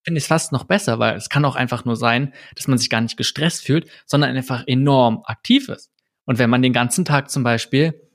[0.04, 2.78] finde ich es fast noch besser, weil es kann auch einfach nur sein, dass man
[2.78, 5.92] sich gar nicht gestresst fühlt, sondern einfach enorm aktiv ist.
[6.26, 8.10] Und wenn man den ganzen Tag zum Beispiel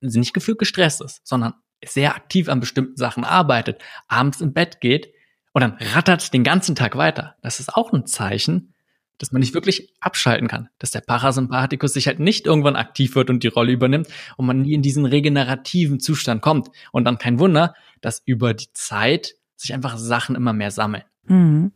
[0.00, 1.54] nicht gefühlt gestresst ist, sondern
[1.84, 5.12] sehr aktiv an bestimmten Sachen arbeitet, abends im Bett geht
[5.52, 8.72] und dann rattert den ganzen Tag weiter, das ist auch ein Zeichen,
[9.18, 13.30] dass man nicht wirklich abschalten kann, dass der Parasympathikus sich halt nicht irgendwann aktiv wird
[13.30, 16.70] und die Rolle übernimmt und man nie in diesen regenerativen Zustand kommt.
[16.90, 21.04] Und dann kein Wunder, dass über die Zeit sich einfach Sachen immer mehr sammeln.
[21.26, 21.70] Mhm.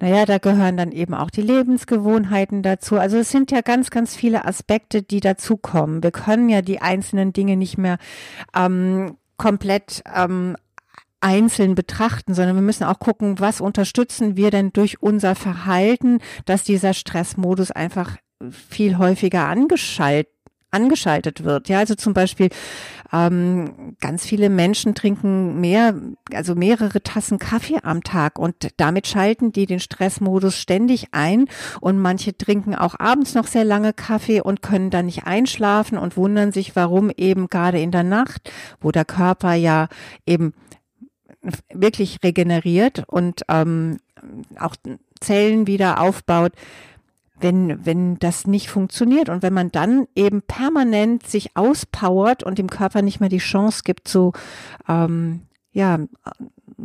[0.00, 2.96] Naja, da gehören dann eben auch die Lebensgewohnheiten dazu.
[2.96, 6.02] Also es sind ja ganz, ganz viele Aspekte, die dazukommen.
[6.02, 7.98] Wir können ja die einzelnen Dinge nicht mehr
[8.56, 10.54] ähm, komplett ähm,
[11.20, 16.62] einzeln betrachten, sondern wir müssen auch gucken, was unterstützen wir denn durch unser Verhalten, dass
[16.62, 18.18] dieser Stressmodus einfach
[18.50, 20.28] viel häufiger angeschaltet
[20.72, 21.68] angeschaltet wird.
[21.68, 22.48] Ja, also zum Beispiel
[23.12, 25.94] ähm, ganz viele Menschen trinken mehr,
[26.32, 31.46] also mehrere Tassen Kaffee am Tag und damit schalten die den Stressmodus ständig ein
[31.80, 36.16] und manche trinken auch abends noch sehr lange Kaffee und können dann nicht einschlafen und
[36.16, 39.88] wundern sich, warum eben gerade in der Nacht, wo der Körper ja
[40.26, 40.52] eben
[41.72, 43.98] wirklich regeneriert und ähm,
[44.58, 44.76] auch
[45.20, 46.52] Zellen wieder aufbaut,
[47.40, 52.68] wenn, wenn das nicht funktioniert und wenn man dann eben permanent sich auspowert und dem
[52.68, 54.32] Körper nicht mehr die Chance gibt, zu,
[54.88, 55.98] ähm, ja,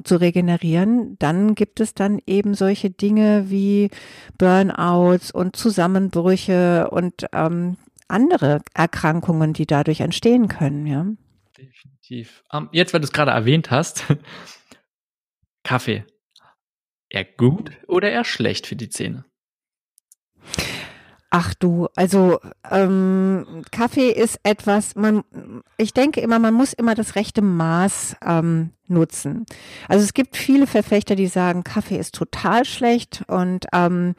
[0.03, 3.89] zu regenerieren, dann gibt es dann eben solche Dinge wie
[4.37, 11.05] Burnouts und Zusammenbrüche und ähm, andere Erkrankungen, die dadurch entstehen können, ja.
[11.57, 12.43] Definitiv.
[12.51, 14.05] Um, jetzt, weil du es gerade erwähnt hast,
[15.63, 16.05] Kaffee.
[17.09, 19.25] Eher gut oder eher schlecht für die Zähne?
[21.37, 22.39] Ach du, also
[22.71, 25.21] ähm, Kaffee ist etwas, man,
[25.75, 29.45] ich denke immer, man muss immer das rechte Maß ähm, nutzen.
[29.89, 34.15] Also es gibt viele Verfechter, die sagen, Kaffee ist total schlecht und ähm,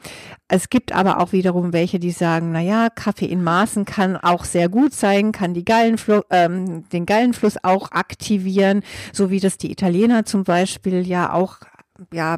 [0.47, 4.45] es gibt aber auch wiederum welche, die sagen, na ja, Kaffee in Maßen kann auch
[4.45, 9.71] sehr gut sein, kann die Gallenfl ähm, den Gallenfluss auch aktivieren, so wie das die
[9.71, 11.61] Italiener zum Beispiel ja auch
[12.13, 12.37] ja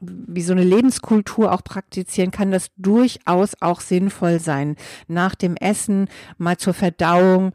[0.00, 4.76] wie so eine Lebenskultur auch praktizieren, kann das durchaus auch sinnvoll sein.
[5.08, 7.52] Nach dem Essen mal zur Verdauung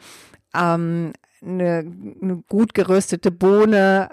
[0.55, 1.85] ähm, eine,
[2.21, 4.09] eine gut geröstete Bohne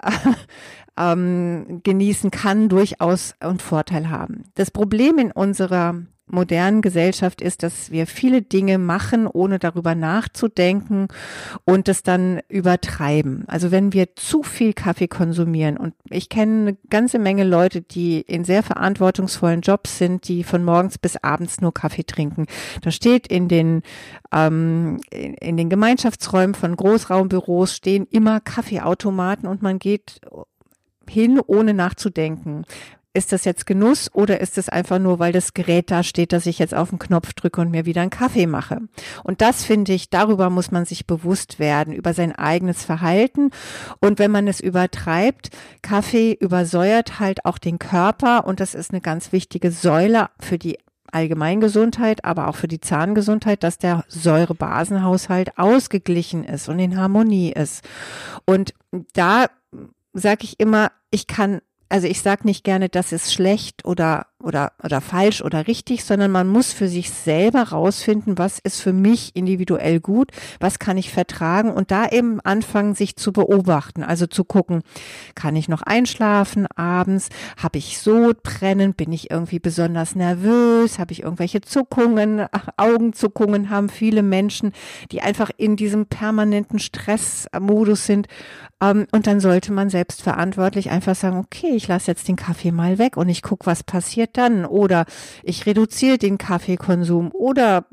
[0.97, 4.43] ähm, genießen kann durchaus einen Vorteil haben.
[4.55, 11.07] Das Problem in unserer modernen Gesellschaft ist, dass wir viele Dinge machen, ohne darüber nachzudenken
[11.65, 13.43] und es dann übertreiben.
[13.47, 18.21] Also wenn wir zu viel Kaffee konsumieren und ich kenne eine ganze Menge Leute, die
[18.21, 22.45] in sehr verantwortungsvollen Jobs sind, die von morgens bis abends nur Kaffee trinken.
[22.81, 23.81] Da steht in den
[24.31, 30.21] ähm, in, in den Gemeinschaftsräumen von Großraumbüros stehen immer Kaffeeautomaten und man geht
[31.09, 32.65] hin, ohne nachzudenken
[33.13, 36.45] ist das jetzt Genuss oder ist es einfach nur, weil das Gerät da steht, dass
[36.45, 38.81] ich jetzt auf den Knopf drücke und mir wieder einen Kaffee mache?
[39.23, 43.49] Und das finde ich, darüber muss man sich bewusst werden, über sein eigenes Verhalten.
[43.99, 45.49] Und wenn man es übertreibt,
[45.81, 50.77] Kaffee übersäuert halt auch den Körper und das ist eine ganz wichtige Säule für die
[51.11, 57.83] Allgemeingesundheit, aber auch für die Zahngesundheit, dass der Säurebasenhaushalt ausgeglichen ist und in Harmonie ist.
[58.45, 58.73] Und
[59.13, 59.47] da
[60.13, 64.71] sage ich immer, ich kann also ich sage nicht gerne, das ist schlecht oder oder,
[64.83, 69.35] oder falsch oder richtig, sondern man muss für sich selber rausfinden, was ist für mich
[69.35, 74.03] individuell gut, was kann ich vertragen und da eben anfangen, sich zu beobachten.
[74.03, 74.81] Also zu gucken,
[75.35, 77.29] kann ich noch einschlafen abends?
[77.61, 78.93] Habe ich Sodbrennen?
[78.93, 80.99] Bin ich irgendwie besonders nervös?
[80.99, 82.45] Habe ich irgendwelche Zuckungen?
[82.77, 84.71] Augenzuckungen haben viele Menschen,
[85.11, 88.27] die einfach in diesem permanenten Stressmodus sind.
[88.81, 92.97] Ähm, und dann sollte man selbstverantwortlich einfach sagen, okay, ich lasse jetzt den Kaffee mal
[92.97, 94.65] weg und ich gucke, was passiert dann.
[94.65, 95.05] Oder
[95.43, 97.85] ich reduziere den Kaffeekonsum oder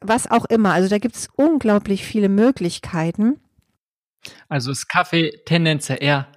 [0.00, 0.72] was auch immer.
[0.72, 3.40] Also da gibt es unglaublich viele Möglichkeiten.
[4.48, 6.28] Also ist Kaffee tendenziell eher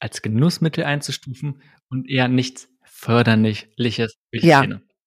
[0.00, 4.16] als Genussmittel einzustufen und eher nichts Förderliches.
[4.32, 4.64] Ja,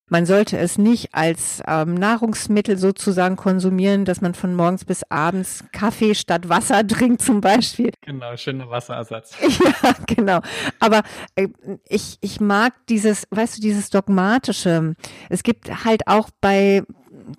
[0.10, 5.64] man sollte es nicht als ähm, Nahrungsmittel sozusagen konsumieren, dass man von morgens bis abends
[5.72, 7.92] Kaffee statt Wasser trinkt zum Beispiel.
[8.02, 9.36] Genau, schöner Wasserersatz.
[9.84, 10.40] Ja, genau.
[10.80, 11.04] Aber
[11.36, 11.48] äh,
[11.88, 14.96] ich, ich mag dieses, weißt du, dieses Dogmatische.
[15.30, 16.84] Es gibt halt auch bei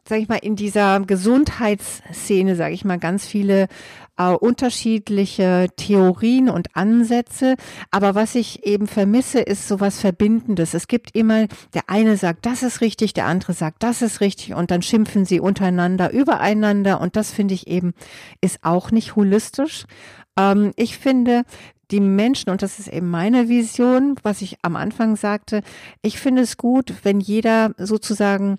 [0.08, 3.68] sag ich mal, in dieser Gesundheitsszene, sage ich mal, ganz viele
[4.16, 7.56] äh, unterschiedliche Theorien und Ansätze.
[7.90, 10.74] Aber was ich eben vermisse, ist sowas Verbindendes.
[10.74, 14.54] Es gibt immer, der eine sagt, das ist richtig, der andere sagt, das ist richtig
[14.54, 17.94] und dann schimpfen sie untereinander, übereinander und das finde ich eben,
[18.40, 19.86] ist auch nicht holistisch.
[20.38, 21.44] Ähm, ich finde,
[21.90, 25.62] die Menschen, und das ist eben meine Vision, was ich am Anfang sagte,
[26.02, 28.58] ich finde es gut, wenn jeder sozusagen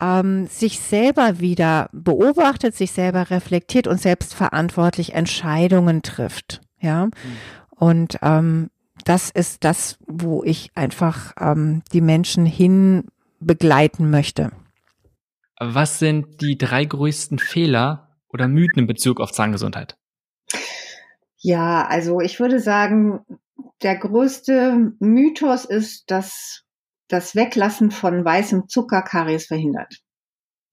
[0.00, 6.60] ähm, sich selber wieder beobachtet, sich selber reflektiert und selbstverantwortlich Entscheidungen trifft.
[6.80, 7.06] Ja.
[7.06, 7.12] Mhm.
[7.70, 8.70] Und ähm,
[9.04, 13.06] das ist das, wo ich einfach ähm, die Menschen hin
[13.40, 14.50] begleiten möchte.
[15.60, 19.96] Was sind die drei größten Fehler oder Mythen in Bezug auf Zahngesundheit?
[21.38, 23.24] Ja, also ich würde sagen,
[23.82, 26.64] der größte Mythos ist, dass
[27.08, 30.02] das Weglassen von weißem Zucker Karies verhindert.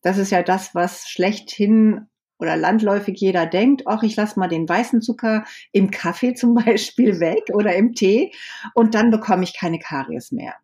[0.02, 4.68] Das ist ja das, was schlechthin oder landläufig jeder denkt, ach, ich lasse mal den
[4.68, 8.34] weißen Zucker im Kaffee zum Beispiel weg oder im Tee
[8.74, 10.56] und dann bekomme ich keine Karies mehr.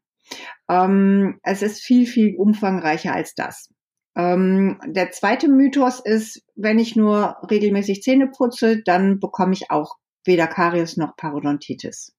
[0.70, 3.70] Ähm, es ist viel, viel umfangreicher als das.
[4.16, 9.96] Ähm, der zweite Mythos ist, wenn ich nur regelmäßig Zähne putze, dann bekomme ich auch
[10.26, 12.14] weder Karies noch Parodontitis.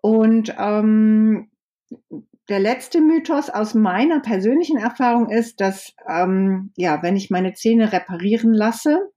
[0.00, 1.50] Und ähm,
[2.50, 7.92] der letzte Mythos aus meiner persönlichen Erfahrung ist, dass ähm, ja, wenn ich meine Zähne
[7.92, 9.10] reparieren lasse,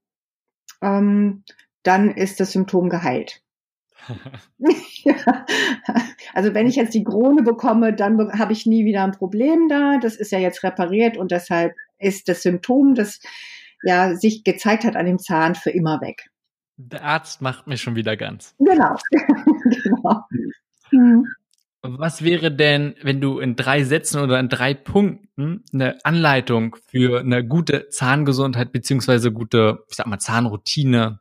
[0.80, 1.44] ähm,
[1.82, 3.42] dann ist das Symptom geheilt.
[5.04, 5.14] ja.
[6.34, 9.68] Also wenn ich jetzt die Krone bekomme, dann be habe ich nie wieder ein Problem
[9.68, 9.98] da.
[9.98, 13.20] Das ist ja jetzt repariert und deshalb ist das Symptom, das
[13.84, 16.28] ja sich gezeigt hat an dem Zahn, für immer weg.
[16.76, 18.56] Der Arzt macht mich schon wieder ganz.
[18.58, 18.96] Genau.
[19.12, 20.24] genau.
[20.90, 21.24] Hm.
[21.86, 27.20] Was wäre denn, wenn du in drei Sätzen oder in drei Punkten eine Anleitung für
[27.20, 31.20] eine gute Zahngesundheit beziehungsweise gute, ich sag mal, Zahnroutine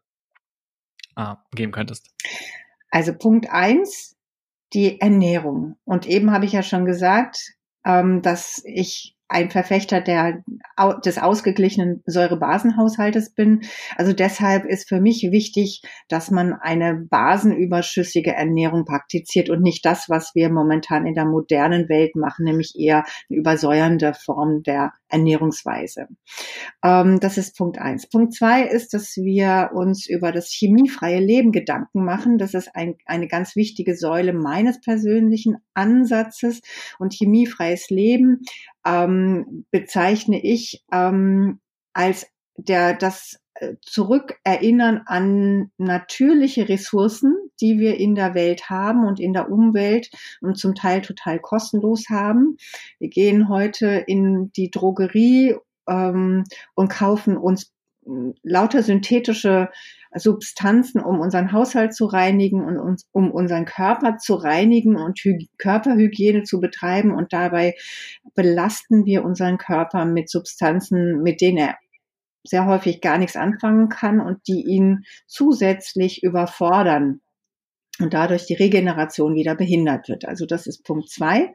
[1.18, 2.10] äh, geben könntest?
[2.90, 4.16] Also Punkt eins,
[4.72, 5.76] die Ernährung.
[5.84, 10.44] Und eben habe ich ja schon gesagt, ähm, dass ich ein Verfechter der,
[11.04, 13.62] des ausgeglichenen Säurebasenhaushaltes bin.
[13.96, 20.10] Also deshalb ist für mich wichtig, dass man eine basenüberschüssige Ernährung praktiziert und nicht das,
[20.10, 26.08] was wir momentan in der modernen Welt machen, nämlich eher eine übersäuernde Form der Ernährungsweise.
[26.84, 28.08] Ähm, das ist Punkt eins.
[28.08, 32.38] Punkt zwei ist, dass wir uns über das chemiefreie Leben Gedanken machen.
[32.38, 36.62] Das ist ein, eine ganz wichtige Säule meines persönlichen Ansatzes
[37.00, 38.42] und chemiefreies Leben
[38.86, 41.60] ähm, bezeichne ich ähm,
[41.94, 49.20] als der das äh, Zurückerinnern an natürliche Ressourcen, die wir in der Welt haben und
[49.20, 50.10] in der Umwelt
[50.42, 52.58] und zum Teil total kostenlos haben.
[53.00, 55.56] Wir gehen heute in die Drogerie
[55.88, 56.44] ähm,
[56.76, 57.72] und kaufen uns
[58.44, 59.70] lauter synthetische
[60.16, 65.48] Substanzen, um unseren Haushalt zu reinigen und uns, um unseren Körper zu reinigen und Hy
[65.58, 67.14] Körperhygiene zu betreiben.
[67.14, 67.76] Und dabei
[68.36, 71.78] belasten wir unseren Körper mit Substanzen, mit denen er
[72.46, 77.22] sehr häufig gar nichts anfangen kann und die ihn zusätzlich überfordern
[78.00, 80.26] und dadurch die Regeneration wieder behindert wird.
[80.26, 81.54] Also das ist Punkt zwei.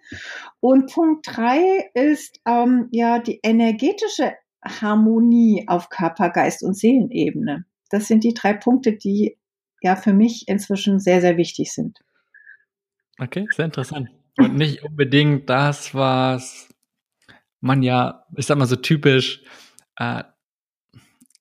[0.60, 4.32] Und Punkt drei ist ähm, ja die energetische
[4.64, 7.64] Harmonie auf Körper, Geist und Seelenebene.
[7.88, 9.38] Das sind die drei Punkte, die
[9.80, 11.98] ja für mich inzwischen sehr, sehr wichtig sind.
[13.18, 14.10] Okay, sehr interessant.
[14.36, 16.68] Und nicht unbedingt das, was
[17.60, 19.42] man ja, ich sag mal so typisch,
[19.96, 20.22] äh,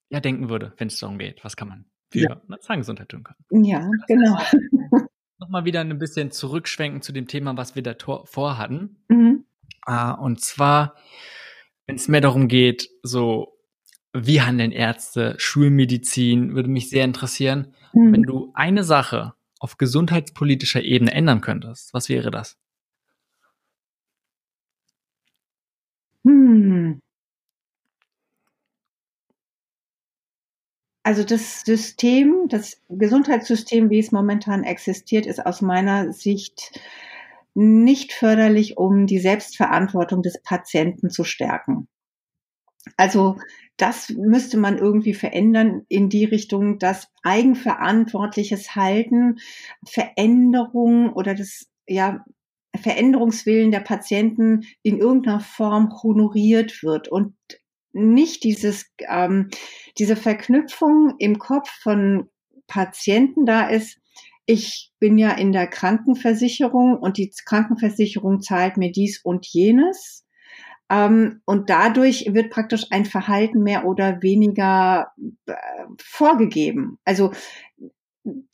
[0.09, 2.41] ja, denken würde, wenn es darum geht, was kann man für ja.
[2.47, 3.63] eine Zahngesundheit tun können.
[3.63, 4.39] Ja, genau.
[5.37, 9.03] nochmal wieder ein bisschen zurückschwenken zu dem Thema, was wir da vorhatten.
[9.09, 9.45] Mhm.
[9.87, 10.95] Uh, und zwar,
[11.85, 13.56] wenn es mehr darum geht, so
[14.25, 17.73] wie handeln Ärzte, Schulmedizin, würde mich sehr interessieren.
[17.93, 18.13] Mhm.
[18.13, 22.57] Wenn du eine Sache auf gesundheitspolitischer Ebene ändern könntest, was wäre das?
[26.25, 27.01] Hm.
[31.03, 36.77] Also das System, das Gesundheitssystem, wie es momentan existiert, ist aus meiner Sicht
[37.53, 41.87] nicht förderlich, um die Selbstverantwortung des Patienten zu stärken.
[42.95, 43.37] Also
[43.77, 49.37] das müsste man irgendwie verändern in die Richtung, dass eigenverantwortliches Halten,
[49.85, 52.25] Veränderung oder das ja
[52.75, 57.35] Veränderungswillen der Patienten in irgendeiner Form honoriert wird und
[57.93, 59.49] nicht dieses, ähm,
[59.97, 62.29] diese Verknüpfung im Kopf von
[62.67, 63.99] Patienten da ist.
[64.45, 70.26] Ich bin ja in der Krankenversicherung und die Krankenversicherung zahlt mir dies und jenes.
[70.89, 75.11] Ähm, und dadurch wird praktisch ein Verhalten mehr oder weniger
[75.45, 75.53] äh,
[76.01, 76.97] vorgegeben.
[77.05, 77.31] Also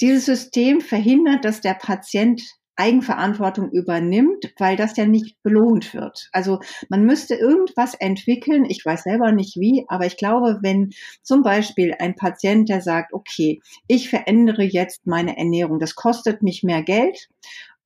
[0.01, 2.41] dieses System verhindert, dass der Patient
[2.75, 6.29] Eigenverantwortung übernimmt, weil das ja nicht belohnt wird.
[6.31, 6.59] Also
[6.89, 10.89] man müsste irgendwas entwickeln, ich weiß selber nicht wie, aber ich glaube, wenn
[11.21, 16.63] zum Beispiel ein Patient, der sagt, okay, ich verändere jetzt meine Ernährung, das kostet mich
[16.63, 17.29] mehr Geld,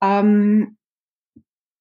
[0.02, 0.78] ähm,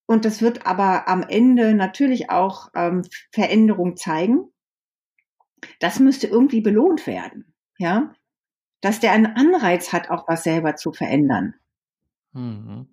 [0.06, 3.02] und das wird aber am Ende natürlich auch ähm,
[3.32, 4.52] Veränderung zeigen.
[5.80, 8.12] Das müsste irgendwie belohnt werden, ja,
[8.80, 11.54] dass der einen Anreiz hat, auch was selber zu verändern.
[12.32, 12.88] Mhm.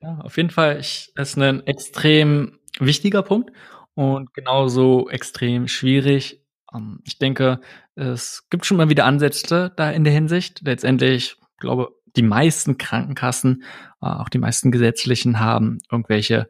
[0.00, 3.52] Ja, auf jeden Fall ich, ist ein extrem wichtiger Punkt
[3.94, 6.42] und genauso extrem schwierig.
[6.72, 7.60] Ähm, ich denke,
[7.96, 10.62] es gibt schon mal wieder Ansätze da in der Hinsicht.
[10.62, 13.62] Letztendlich, glaube die meisten Krankenkassen,
[14.02, 16.48] äh, auch die meisten gesetzlichen haben irgendwelche,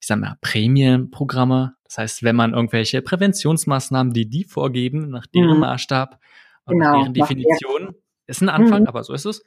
[0.00, 1.74] ich sag mal, Prämienprogramme.
[1.84, 5.60] Das heißt, wenn man irgendwelche Präventionsmaßnahmen, die die vorgeben, nach deren mhm.
[5.60, 6.20] Maßstab
[6.64, 7.94] und genau, deren Definition,
[8.26, 8.88] ist ein Anfang, mhm.
[8.88, 9.44] aber so ist es,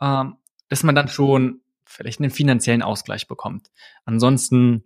[0.00, 0.36] ähm,
[0.68, 3.70] dass man dann schon vielleicht einen finanziellen Ausgleich bekommt.
[4.04, 4.84] Ansonsten,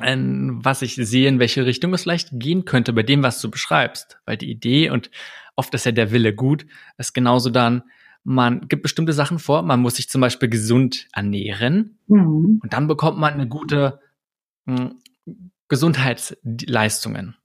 [0.00, 3.50] äh, was ich sehe, in welche Richtung es vielleicht gehen könnte bei dem, was du
[3.50, 5.10] beschreibst, weil die Idee und
[5.56, 6.66] oft ist ja der Wille gut,
[6.98, 7.82] ist genauso dann,
[8.24, 12.60] man gibt bestimmte Sachen vor, man muss sich zum Beispiel gesund ernähren mhm.
[12.62, 14.00] und dann bekommt man eine gute
[14.66, 17.36] mh, hm, Gesundheitsleistungen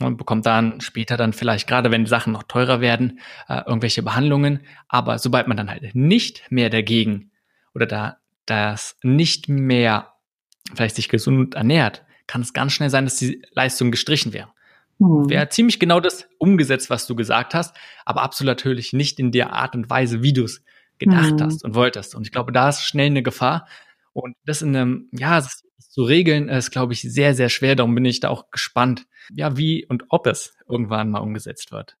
[0.00, 4.60] und bekommt dann später dann vielleicht, gerade wenn Sachen noch teurer werden, äh, irgendwelche Behandlungen.
[4.88, 7.32] Aber sobald man dann halt nicht mehr dagegen
[7.74, 10.14] oder da das nicht mehr
[10.74, 14.48] vielleicht sich gesund ernährt, kann es ganz schnell sein, dass die Leistung gestrichen wäre.
[15.00, 15.28] Mhm.
[15.28, 17.74] Wäre ziemlich genau das umgesetzt, was du gesagt hast,
[18.04, 20.62] aber absolut natürlich nicht in der Art und Weise, wie du es
[20.98, 21.42] gedacht mhm.
[21.42, 22.14] hast und wolltest.
[22.14, 23.66] Und ich glaube, da ist schnell eine Gefahr.
[24.12, 27.74] Und das in einem, ja, das zu regeln, ist, glaube ich, sehr, sehr schwer.
[27.74, 31.96] Darum bin ich da auch gespannt, ja, wie und ob es irgendwann mal umgesetzt wird.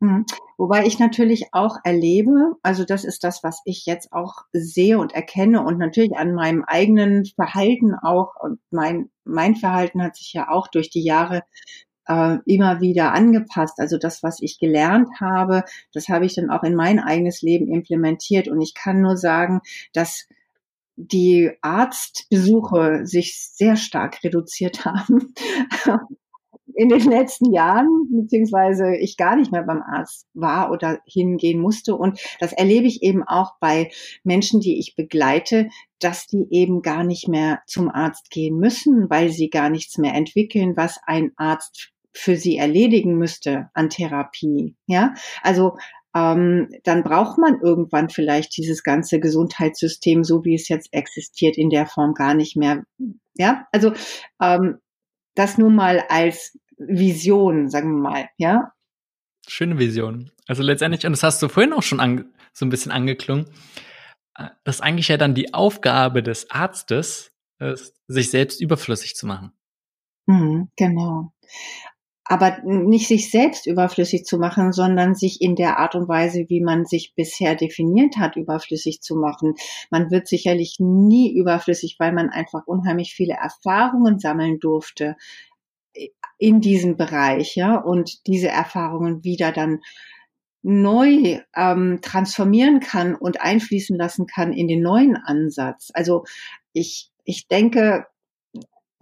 [0.00, 0.24] Mhm.
[0.56, 5.12] Wobei ich natürlich auch erlebe, also das ist das, was ich jetzt auch sehe und
[5.12, 10.48] erkenne und natürlich an meinem eigenen Verhalten auch und mein, mein Verhalten hat sich ja
[10.48, 11.42] auch durch die Jahre
[12.06, 13.78] äh, immer wieder angepasst.
[13.78, 17.68] Also das, was ich gelernt habe, das habe ich dann auch in mein eigenes Leben
[17.68, 19.60] implementiert und ich kann nur sagen,
[19.92, 20.26] dass
[20.96, 25.34] die Arztbesuche sich sehr stark reduziert haben
[26.74, 31.94] in den letzten Jahren, beziehungsweise ich gar nicht mehr beim Arzt war oder hingehen musste.
[31.94, 33.90] Und das erlebe ich eben auch bei
[34.24, 39.30] Menschen, die ich begleite, dass die eben gar nicht mehr zum Arzt gehen müssen, weil
[39.30, 44.76] sie gar nichts mehr entwickeln, was ein Arzt für sie erledigen müsste an Therapie.
[44.86, 45.76] Ja, also
[46.14, 51.70] ähm, dann braucht man irgendwann vielleicht dieses ganze Gesundheitssystem, so wie es jetzt existiert, in
[51.70, 52.84] der Form gar nicht mehr.
[53.34, 53.92] Ja, also
[54.40, 54.78] ähm,
[55.34, 58.72] das nur mal als Vision, sagen wir mal, ja.
[59.48, 60.30] Schöne Vision.
[60.46, 63.46] Also letztendlich, und das hast du vorhin auch schon so ein bisschen angeklungen,
[64.36, 69.52] äh, dass eigentlich ja dann die Aufgabe des Arztes ist, sich selbst überflüssig zu machen.
[70.26, 71.32] Mhm, genau.
[72.24, 76.60] Aber nicht sich selbst überflüssig zu machen, sondern sich in der Art und Weise, wie
[76.60, 79.54] man sich bisher definiert hat, überflüssig zu machen.
[79.90, 85.16] Man wird sicherlich nie überflüssig, weil man einfach unheimlich viele Erfahrungen sammeln durfte
[86.38, 89.80] in diesem Bereich, ja, und diese Erfahrungen wieder dann
[90.62, 95.90] neu ähm, transformieren kann und einfließen lassen kann in den neuen Ansatz.
[95.92, 96.24] Also
[96.72, 98.06] ich, ich denke,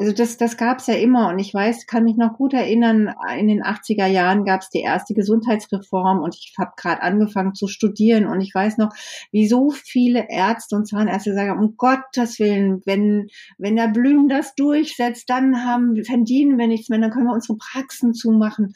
[0.01, 3.15] also das, das gab es ja immer und ich weiß, kann mich noch gut erinnern,
[3.39, 7.67] in den 80er Jahren gab es die erste Gesundheitsreform und ich habe gerade angefangen zu
[7.67, 8.95] studieren und ich weiß noch,
[9.31, 13.27] wie so viele Ärzte und Zahnärzte sagen, um Gottes Willen, wenn,
[13.59, 17.59] wenn der Blüm das durchsetzt, dann haben, verdienen wir nichts mehr, dann können wir unsere
[17.59, 18.73] Praxen zumachen.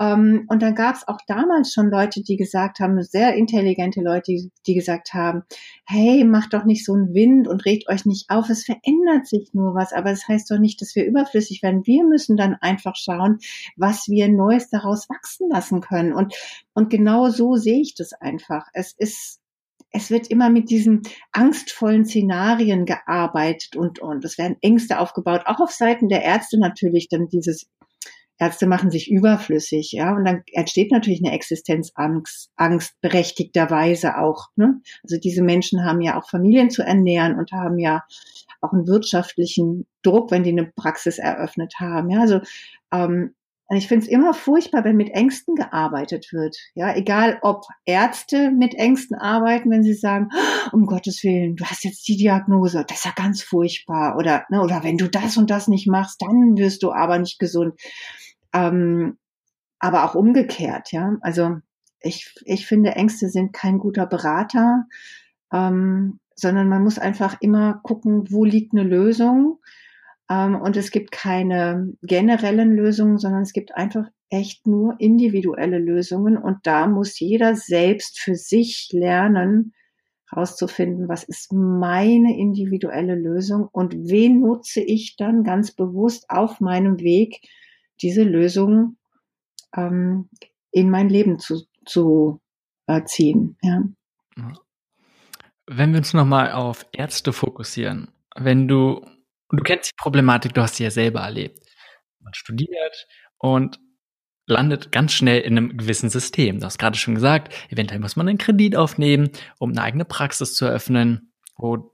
[0.00, 4.32] Ähm, und dann gab es auch damals schon Leute, die gesagt haben, sehr intelligente Leute,
[4.32, 5.42] die, die gesagt haben,
[5.84, 9.50] hey, macht doch nicht so einen Wind und regt euch nicht auf, es verändert sich
[9.52, 11.86] nur was, aber das heißt doch nicht, dass wir überflüssig werden.
[11.86, 13.38] Wir müssen dann einfach schauen,
[13.76, 16.12] was wir Neues daraus wachsen lassen können.
[16.12, 16.34] Und,
[16.72, 18.66] und genau so sehe ich das einfach.
[18.72, 19.40] Es ist,
[19.90, 21.02] es wird immer mit diesen
[21.32, 27.08] angstvollen Szenarien gearbeitet und, und es werden Ängste aufgebaut, auch auf Seiten der Ärzte natürlich,
[27.08, 27.68] dann dieses
[28.38, 34.48] Ärzte machen sich überflüssig, ja, und dann entsteht natürlich eine Existenzangst, Angst berechtigterweise auch.
[34.56, 34.80] Ne?
[35.04, 38.02] Also diese Menschen haben ja auch Familien zu ernähren und haben ja
[38.64, 42.10] auch einen wirtschaftlichen Druck, wenn die eine Praxis eröffnet haben.
[42.10, 42.40] Ja, also
[42.92, 43.34] ähm,
[43.70, 46.56] ich finde es immer furchtbar, wenn mit Ängsten gearbeitet wird.
[46.74, 50.28] Ja, egal ob Ärzte mit Ängsten arbeiten, wenn sie sagen,
[50.72, 54.16] um Gottes Willen, du hast jetzt die Diagnose, das ist ja ganz furchtbar.
[54.18, 57.38] Oder, ne, oder wenn du das und das nicht machst, dann wirst du aber nicht
[57.38, 57.80] gesund.
[58.52, 59.18] Ähm,
[59.78, 61.16] aber auch umgekehrt, ja.
[61.22, 61.56] Also
[62.00, 64.84] ich, ich finde, Ängste sind kein guter Berater.
[65.52, 69.60] Ähm, sondern man muss einfach immer gucken, wo liegt eine Lösung.
[70.28, 76.36] Ähm, und es gibt keine generellen Lösungen, sondern es gibt einfach echt nur individuelle Lösungen.
[76.36, 79.72] Und da muss jeder selbst für sich lernen,
[80.30, 86.98] herauszufinden, was ist meine individuelle Lösung und wen nutze ich dann ganz bewusst auf meinem
[87.00, 87.40] Weg,
[88.02, 88.96] diese Lösung
[89.76, 90.28] ähm,
[90.70, 92.40] in mein Leben zu, zu
[92.86, 93.56] äh, ziehen.
[93.62, 93.82] Ja.
[95.66, 99.06] Wenn wir uns nochmal auf Ärzte fokussieren, wenn du,
[99.50, 101.58] du kennst die Problematik, du hast sie ja selber erlebt.
[102.20, 103.06] Man studiert
[103.38, 103.78] und
[104.46, 106.60] landet ganz schnell in einem gewissen System.
[106.60, 110.54] Du hast gerade schon gesagt, eventuell muss man einen Kredit aufnehmen, um eine eigene Praxis
[110.54, 111.32] zu eröffnen.
[111.54, 111.86] Und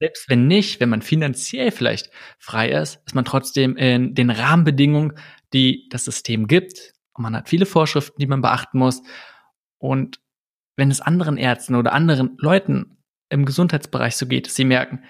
[0.00, 5.18] selbst wenn nicht, wenn man finanziell vielleicht frei ist, ist man trotzdem in den Rahmenbedingungen,
[5.52, 6.94] die das System gibt.
[7.12, 9.02] Und man hat viele Vorschriften, die man beachten muss.
[9.78, 10.18] Und
[10.76, 13.01] wenn es anderen Ärzten oder anderen Leuten
[13.32, 15.02] im Gesundheitsbereich so geht, sie merken,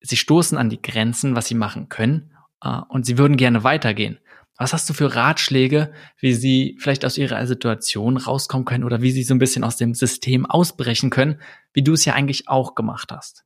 [0.00, 2.32] sie stoßen an die Grenzen, was sie machen können,
[2.62, 4.18] äh, und sie würden gerne weitergehen.
[4.58, 9.10] Was hast du für Ratschläge, wie sie vielleicht aus ihrer Situation rauskommen können oder wie
[9.10, 11.40] sie so ein bisschen aus dem System ausbrechen können,
[11.74, 13.44] wie du es ja eigentlich auch gemacht hast?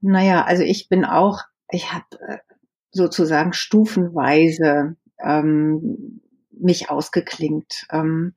[0.00, 2.38] Naja, also ich bin auch, ich habe äh,
[2.92, 6.20] sozusagen stufenweise ähm,
[6.52, 7.86] mich ausgeklingt.
[7.90, 8.34] Ähm,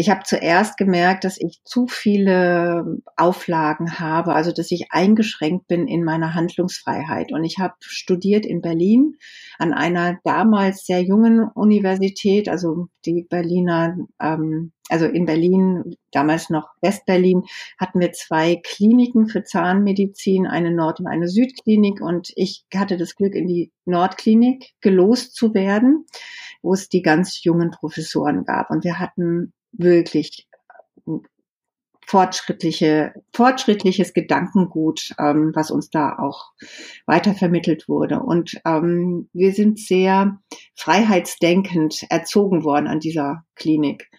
[0.00, 5.88] ich habe zuerst gemerkt, dass ich zu viele Auflagen habe, also dass ich eingeschränkt bin
[5.88, 7.32] in meiner Handlungsfreiheit.
[7.32, 9.16] Und ich habe studiert in Berlin
[9.58, 16.68] an einer damals sehr jungen Universität, also die Berliner, ähm, also in Berlin, damals noch
[16.80, 17.42] Westberlin,
[17.76, 22.00] hatten wir zwei Kliniken für Zahnmedizin, eine Nord- und eine Südklinik.
[22.00, 26.06] Und ich hatte das Glück, in die Nordklinik gelost zu werden,
[26.62, 28.70] wo es die ganz jungen Professoren gab.
[28.70, 30.48] Und wir hatten wirklich
[32.08, 36.52] fortschrittliche, fortschrittliches Gedankengut, ähm, was uns da auch
[37.04, 38.20] weitervermittelt wurde.
[38.20, 40.38] Und ähm, wir sind sehr
[40.74, 44.10] freiheitsdenkend erzogen worden an dieser Klinik.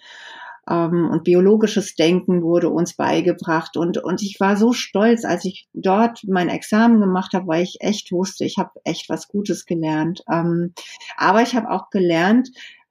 [0.69, 3.75] Ähm, und biologisches Denken wurde uns beigebracht.
[3.75, 7.77] Und, und ich war so stolz, als ich dort mein Examen gemacht habe, weil ich
[7.79, 10.21] echt wusste, ich habe echt was Gutes gelernt.
[10.31, 10.73] Ähm,
[11.17, 12.49] aber ich habe auch gelernt,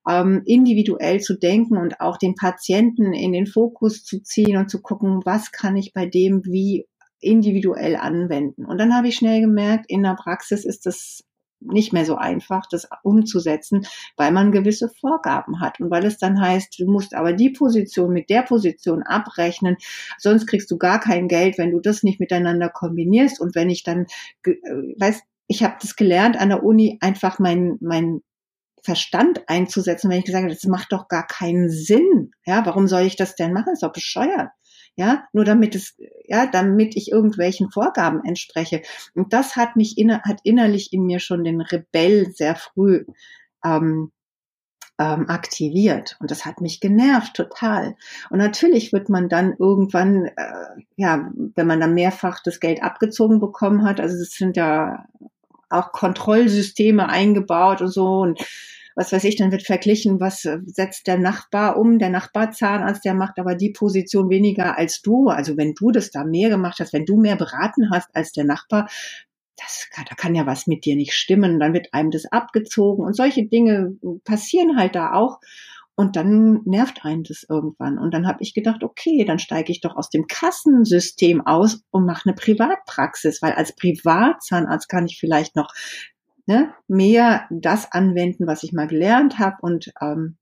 [0.09, 4.81] ähm, individuell zu denken und auch den Patienten in den Fokus zu ziehen und zu
[4.81, 6.87] gucken, was kann ich bei dem wie
[7.21, 8.65] individuell anwenden.
[8.65, 11.25] Und dann habe ich schnell gemerkt, in der Praxis ist das
[11.61, 13.85] nicht mehr so einfach, das umzusetzen,
[14.17, 18.13] weil man gewisse Vorgaben hat und weil es dann heißt, du musst aber die Position
[18.13, 19.77] mit der Position abrechnen,
[20.19, 23.41] sonst kriegst du gar kein Geld, wenn du das nicht miteinander kombinierst.
[23.41, 24.07] Und wenn ich dann,
[24.47, 24.55] äh,
[24.99, 28.21] weißt, ich habe das gelernt an der Uni, einfach mein, mein
[28.89, 32.31] Verstand einzusetzen, wenn ich gesagt habe, das macht doch gar keinen Sinn.
[32.47, 33.75] Ja, warum soll ich das denn machen?
[33.75, 34.49] Ist doch bescheuert.
[34.97, 38.81] Ja, nur damit es, ja, damit ich irgendwelchen Vorgaben entspreche.
[39.15, 43.05] Und das hat mich inner, hat innerlich in mir schon den Rebell sehr früh
[43.63, 44.11] ähm,
[44.99, 47.95] ähm, aktiviert und das hat mich genervt total.
[48.31, 53.39] Und natürlich wird man dann irgendwann, äh, ja, wenn man dann mehrfach das Geld abgezogen
[53.39, 55.05] bekommen hat, also es sind ja
[55.69, 58.41] auch Kontrollsysteme eingebaut und so und
[58.99, 63.15] was weiß ich, dann wird verglichen, was äh, setzt der Nachbar um, der Nachbarzahnarzt, der
[63.15, 65.29] macht aber die Position weniger als du.
[65.29, 68.45] Also wenn du das da mehr gemacht hast, wenn du mehr beraten hast als der
[68.45, 68.89] Nachbar,
[69.57, 73.15] das, da kann ja was mit dir nicht stimmen, dann wird einem das abgezogen und
[73.15, 73.93] solche Dinge
[74.25, 75.39] passieren halt da auch.
[75.95, 77.99] Und dann nervt einen das irgendwann.
[77.99, 82.05] Und dann habe ich gedacht, okay, dann steige ich doch aus dem Kassensystem aus und
[82.05, 85.73] mache eine Privatpraxis, weil als Privatzahnarzt kann ich vielleicht noch
[86.49, 90.39] ne, mehr das anwenden, was ich mal gelernt habe und ähm,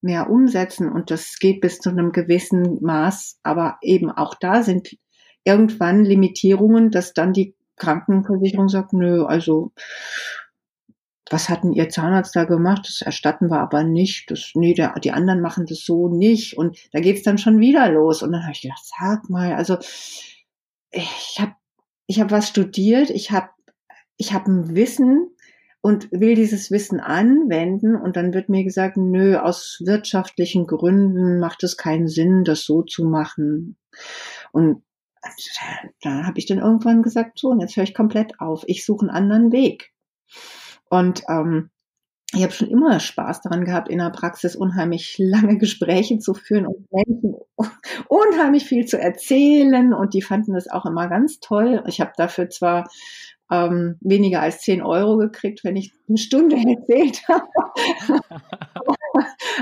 [0.00, 0.90] mehr umsetzen.
[0.90, 3.40] Und das geht bis zu einem gewissen Maß.
[3.42, 4.96] Aber eben auch da sind
[5.44, 9.72] irgendwann Limitierungen, dass dann die Krankenversicherung sagt, nö, also
[11.28, 12.82] was hatten Ihr Zahnarzt da gemacht?
[12.86, 14.30] Das erstatten wir aber nicht.
[14.30, 16.56] Das, nee, der, die anderen machen das so nicht.
[16.56, 18.22] Und da geht's dann schon wieder los.
[18.22, 19.78] Und dann habe ich gedacht, sag mal, also
[20.92, 21.54] ich habe
[22.06, 23.48] ich hab was studiert, ich habe
[24.22, 25.34] ich hab ein Wissen
[25.80, 31.64] und will dieses Wissen anwenden und dann wird mir gesagt, nö, aus wirtschaftlichen Gründen macht
[31.64, 33.76] es keinen Sinn, das so zu machen.
[34.52, 34.84] Und
[36.02, 38.62] da habe ich dann irgendwann gesagt, so, und jetzt höre ich komplett auf.
[38.66, 39.90] Ich suche einen anderen Weg.
[40.88, 41.70] Und ähm,
[42.32, 46.66] ich habe schon immer Spaß daran gehabt, in der Praxis unheimlich lange Gespräche zu führen
[46.66, 47.34] und Menschen
[48.08, 49.92] unheimlich viel zu erzählen.
[49.92, 51.82] Und die fanden das auch immer ganz toll.
[51.88, 52.88] Ich habe dafür zwar
[53.52, 57.46] ähm, weniger als 10 Euro gekriegt, wenn ich eine Stunde erzählt habe.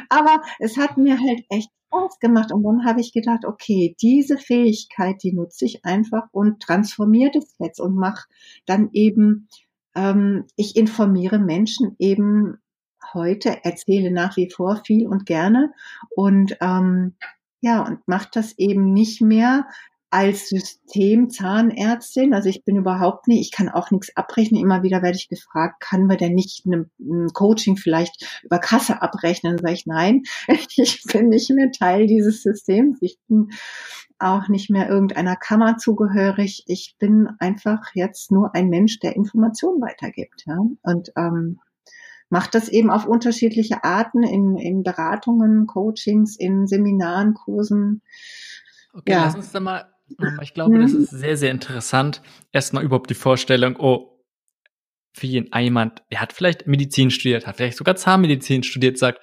[0.08, 2.52] Aber es hat mir halt echt Spaß gemacht.
[2.52, 7.54] Und dann habe ich gedacht, okay, diese Fähigkeit, die nutze ich einfach und transformiere das
[7.58, 8.26] jetzt und mache
[8.64, 9.48] dann eben
[9.94, 12.58] ähm, ich informiere Menschen eben
[13.12, 15.72] heute, erzähle nach wie vor viel und gerne
[16.10, 17.16] und ähm,
[17.60, 19.66] ja, und mache das eben nicht mehr
[20.10, 24.60] als Systemzahnärztin, also ich bin überhaupt nicht, ich kann auch nichts abrechnen.
[24.60, 29.56] Immer wieder werde ich gefragt, kann wir denn nicht ein Coaching vielleicht über Kasse abrechnen?
[29.56, 32.98] Dann sage ich, nein, ich bin nicht mehr Teil dieses Systems.
[33.00, 33.50] Ich bin
[34.18, 36.64] auch nicht mehr irgendeiner Kammer zugehörig.
[36.66, 40.44] Ich bin einfach jetzt nur ein Mensch, der Informationen weitergibt.
[40.46, 40.58] Ja?
[40.82, 41.60] Und ähm,
[42.30, 48.02] macht das eben auf unterschiedliche Arten in, in Beratungen, Coachings, in Seminaren, Kursen.
[48.92, 49.24] Okay, ja.
[49.24, 49.86] lass uns da mal
[50.42, 51.02] ich glaube, das mhm.
[51.02, 52.22] ist sehr, sehr interessant.
[52.52, 54.10] Erstmal überhaupt die Vorstellung, oh,
[55.12, 59.20] für jemand, der hat vielleicht Medizin studiert, hat vielleicht sogar Zahnmedizin studiert, sagt,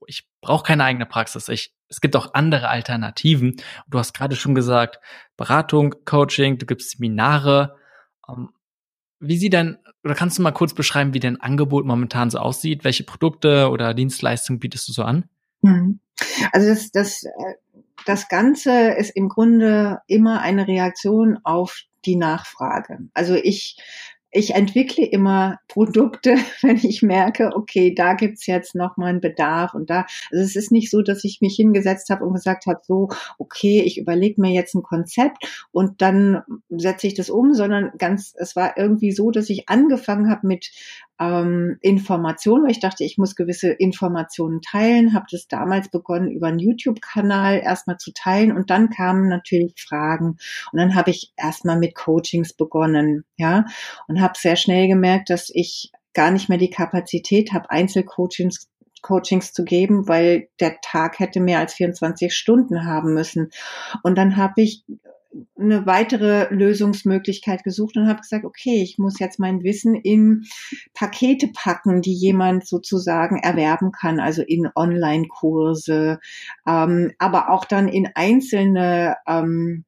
[0.00, 1.48] oh, ich brauche keine eigene Praxis.
[1.48, 3.56] Ich, es gibt auch andere Alternativen.
[3.88, 4.98] Du hast gerade schon gesagt,
[5.36, 7.76] Beratung, Coaching, du gibst Seminare.
[8.28, 8.50] Ähm,
[9.20, 12.84] wie sieht denn, oder kannst du mal kurz beschreiben, wie dein Angebot momentan so aussieht?
[12.84, 15.28] Welche Produkte oder Dienstleistungen bietest du so an?
[15.62, 16.00] Mhm.
[16.52, 17.54] Also das, das äh,
[18.04, 22.98] das Ganze ist im Grunde immer eine Reaktion auf die Nachfrage.
[23.14, 23.76] Also ich
[24.36, 29.72] ich entwickle immer Produkte, wenn ich merke, okay, da gibt's jetzt noch mal einen Bedarf
[29.74, 30.04] und da.
[30.30, 33.82] Also es ist nicht so, dass ich mich hingesetzt habe und gesagt habe, so, okay,
[33.82, 38.56] ich überlege mir jetzt ein Konzept und dann setze ich das um, sondern ganz, es
[38.56, 40.70] war irgendwie so, dass ich angefangen habe mit
[41.18, 46.48] ähm, Informationen, weil ich dachte, ich muss gewisse Informationen teilen, habe das damals begonnen, über
[46.48, 50.36] einen YouTube-Kanal erstmal zu teilen und dann kamen natürlich Fragen
[50.72, 53.64] und dann habe ich erstmal mit Coachings begonnen, ja,
[54.08, 58.68] und habe sehr schnell gemerkt, dass ich gar nicht mehr die Kapazität habe, Einzelcoachings
[59.02, 63.50] Coachings zu geben, weil der Tag hätte mehr als 24 Stunden haben müssen.
[64.02, 64.84] Und dann habe ich
[65.58, 70.44] eine weitere Lösungsmöglichkeit gesucht und habe gesagt, okay, ich muss jetzt mein Wissen in
[70.94, 76.18] Pakete packen, die jemand sozusagen erwerben kann, also in Online-Kurse,
[76.66, 79.84] ähm, aber auch dann in einzelne ähm,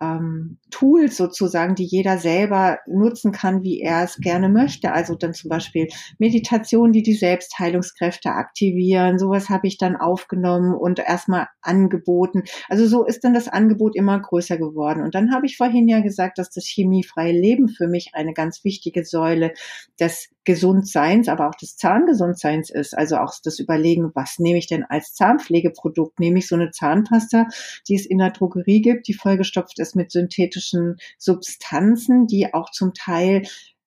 [0.00, 4.92] ähm, Tools sozusagen, die jeder selber nutzen kann, wie er es gerne möchte.
[4.92, 5.88] Also dann zum Beispiel
[6.18, 9.18] Meditation, die die Selbstheilungskräfte aktivieren.
[9.18, 12.44] Sowas habe ich dann aufgenommen und erstmal angeboten.
[12.68, 15.02] Also so ist dann das Angebot immer größer geworden.
[15.02, 18.64] Und dann habe ich vorhin ja gesagt, dass das chemiefreie Leben für mich eine ganz
[18.64, 19.52] wichtige Säule
[19.98, 22.96] des Gesundseins, aber auch des Zahngesundseins ist.
[22.96, 26.18] Also auch das Überlegen, was nehme ich denn als Zahnpflegeprodukt?
[26.18, 27.48] Nehme ich so eine Zahnpasta,
[27.88, 32.94] die es in der Drogerie gibt, die vollgestopft ist mit synthetischen Substanzen, die auch zum
[32.94, 33.42] Teil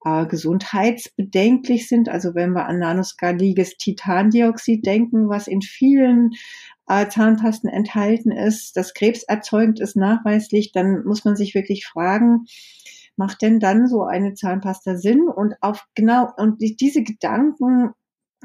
[0.05, 2.09] äh, gesundheitsbedenklich sind.
[2.09, 6.31] Also wenn wir an nanoskaliges Titandioxid denken, was in vielen
[6.87, 12.45] äh, Zahnpasten enthalten ist, das krebserzeugend ist nachweislich, dann muss man sich wirklich fragen,
[13.19, 15.27] macht denn dann so eine Zahnpasta Sinn?
[15.27, 17.91] Und auf genau, und diese Gedanken,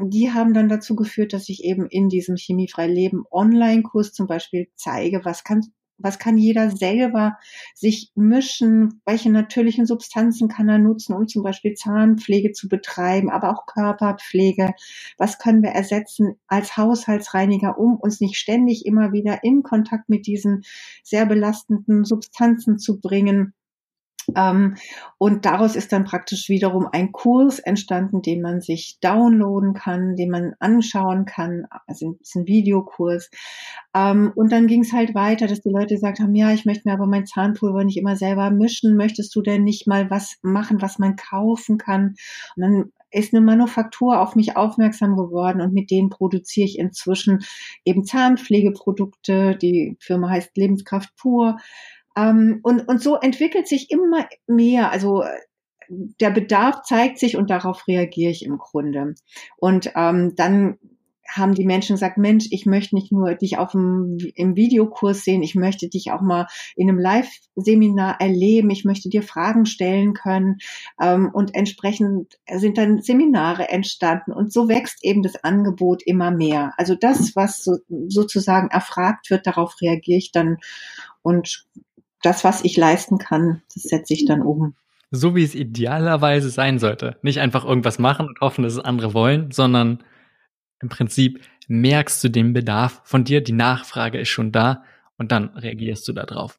[0.00, 4.66] die haben dann dazu geführt, dass ich eben in diesem chemiefrei Leben Online-Kurs zum Beispiel
[4.74, 5.62] zeige, was kann
[5.96, 7.38] was kann jeder selber
[7.76, 9.00] sich mischen?
[9.06, 14.72] Welche natürlichen Substanzen kann er nutzen, um zum Beispiel Zahnpflege zu betreiben, aber auch Körperpflege?
[15.18, 20.26] Was können wir ersetzen als Haushaltsreiniger, um uns nicht ständig immer wieder in Kontakt mit
[20.26, 20.62] diesen
[21.04, 23.54] sehr belastenden Substanzen zu bringen?
[24.36, 24.76] Ähm,
[25.18, 30.30] und daraus ist dann praktisch wiederum ein Kurs entstanden, den man sich downloaden kann, den
[30.30, 31.66] man anschauen kann.
[31.86, 33.30] Also es ist ein Videokurs.
[33.94, 36.88] Ähm, und dann ging es halt weiter, dass die Leute gesagt haben, ja, ich möchte
[36.88, 38.96] mir aber mein Zahnpulver nicht immer selber mischen.
[38.96, 42.14] Möchtest du denn nicht mal was machen, was man kaufen kann?
[42.56, 47.44] Und dann ist eine Manufaktur auf mich aufmerksam geworden und mit denen produziere ich inzwischen
[47.84, 49.56] eben Zahnpflegeprodukte.
[49.56, 51.58] Die Firma heißt Lebenskraft pur.
[52.16, 54.90] Ähm, und, und so entwickelt sich immer mehr.
[54.90, 55.24] Also
[55.88, 59.14] der Bedarf zeigt sich und darauf reagiere ich im Grunde.
[59.56, 60.78] Und ähm, dann
[61.26, 65.42] haben die Menschen gesagt, Mensch, ich möchte nicht nur dich auf dem, im Videokurs sehen,
[65.42, 66.46] ich möchte dich auch mal
[66.76, 70.58] in einem Live-Seminar erleben, ich möchte dir Fragen stellen können.
[71.00, 74.32] Ähm, und entsprechend sind dann Seminare entstanden.
[74.32, 76.72] Und so wächst eben das Angebot immer mehr.
[76.76, 80.58] Also das, was so, sozusagen erfragt wird, darauf reagiere ich dann.
[81.22, 81.66] Und
[82.24, 84.74] das, was ich leisten kann, das setze ich dann um.
[85.10, 87.18] So wie es idealerweise sein sollte.
[87.22, 90.02] Nicht einfach irgendwas machen und hoffen, dass es andere wollen, sondern
[90.80, 94.84] im Prinzip merkst du den Bedarf von dir, die Nachfrage ist schon da
[95.16, 96.58] und dann reagierst du darauf.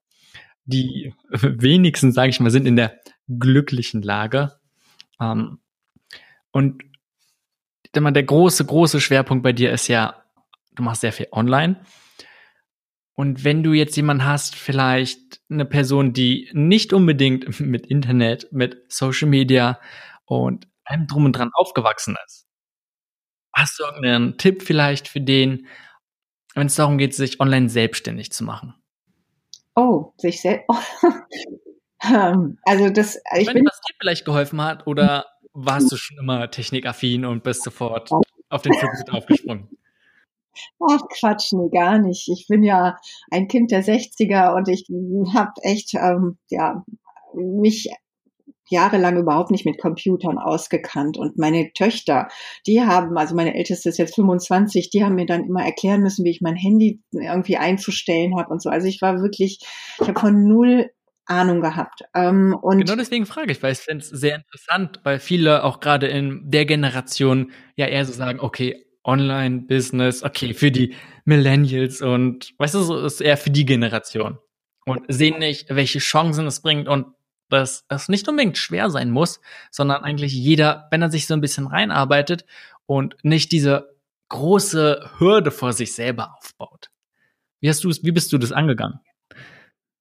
[0.65, 4.53] Die wenigsten, sage ich mal, sind in der glücklichen Lage.
[5.19, 5.59] Ähm,
[6.51, 6.83] und
[7.93, 10.23] der große, große Schwerpunkt bei dir ist ja,
[10.75, 11.81] du machst sehr viel online
[13.15, 18.83] und wenn du jetzt jemanden hast, vielleicht eine Person, die nicht unbedingt mit Internet, mit
[18.91, 19.79] Social Media
[20.25, 22.45] und allem drum und dran aufgewachsen ist,
[23.53, 25.67] hast du irgendeinen Tipp vielleicht für den,
[26.53, 28.75] wenn es darum geht, sich online selbstständig zu machen?
[29.75, 30.67] Oh, sich selbst.
[32.03, 36.17] Ähm, also das, ich wenn bin, was dir vielleicht geholfen hat oder warst du schon
[36.17, 38.11] immer technikaffin und bist sofort
[38.49, 39.69] auf den Zug aufgesprungen?
[40.79, 42.27] Ach Quatsch, nee, gar nicht.
[42.29, 42.97] Ich bin ja
[43.31, 44.87] ein Kind der 60er und ich
[45.33, 46.83] habe echt ähm, ja
[47.33, 47.89] mich
[48.69, 51.17] jahrelang überhaupt nicht mit Computern ausgekannt.
[51.17, 52.27] Und meine Töchter,
[52.65, 56.25] die haben, also meine älteste ist jetzt 25, die haben mir dann immer erklären müssen,
[56.25, 58.69] wie ich mein Handy irgendwie einzustellen habe und so.
[58.69, 59.59] Also ich war wirklich,
[59.99, 60.89] ich habe von null
[61.27, 62.01] Ahnung gehabt.
[62.13, 65.79] Ähm, und genau deswegen frage ich, weil ich finde es sehr interessant, weil viele auch
[65.79, 72.53] gerade in der Generation ja eher so sagen, okay, Online-Business, okay, für die Millennials und
[72.57, 74.37] weißt du, so ist eher für die Generation.
[74.85, 77.07] Und sehen nicht, welche Chancen es bringt und
[77.49, 79.39] dass es nicht unbedingt schwer sein muss,
[79.71, 82.45] sondern eigentlich jeder, wenn er sich so ein bisschen reinarbeitet
[82.85, 83.95] und nicht diese
[84.29, 86.89] große Hürde vor sich selber aufbaut.
[87.61, 88.99] Wie hast du es, wie bist du das angegangen?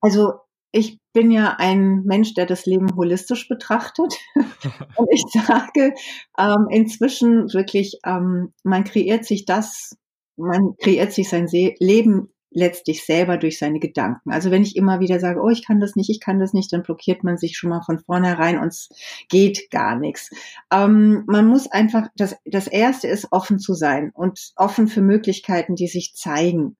[0.00, 0.40] Also
[0.74, 4.14] ich bin ja ein Mensch, der das Leben holistisch betrachtet.
[4.96, 5.94] und ich sage
[6.38, 9.96] ähm, inzwischen wirklich, ähm, man kreiert sich das,
[10.36, 14.30] man kreiert sich sein Se Leben letztlich selber durch seine Gedanken.
[14.30, 16.72] Also wenn ich immer wieder sage, oh, ich kann das nicht, ich kann das nicht,
[16.72, 18.88] dann blockiert man sich schon mal von vornherein und es
[19.28, 20.30] geht gar nichts.
[20.72, 25.74] Ähm, man muss einfach, das, das erste ist offen zu sein und offen für Möglichkeiten,
[25.74, 26.76] die sich zeigen.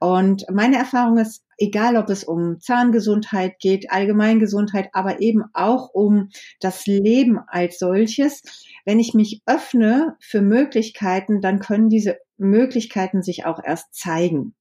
[0.00, 6.30] Und meine Erfahrung ist, egal ob es um Zahngesundheit geht, Allgemeingesundheit, aber eben auch um
[6.58, 8.42] das Leben als solches,
[8.84, 14.54] wenn ich mich öffne für Möglichkeiten, dann können diese Möglichkeiten sich auch erst zeigen.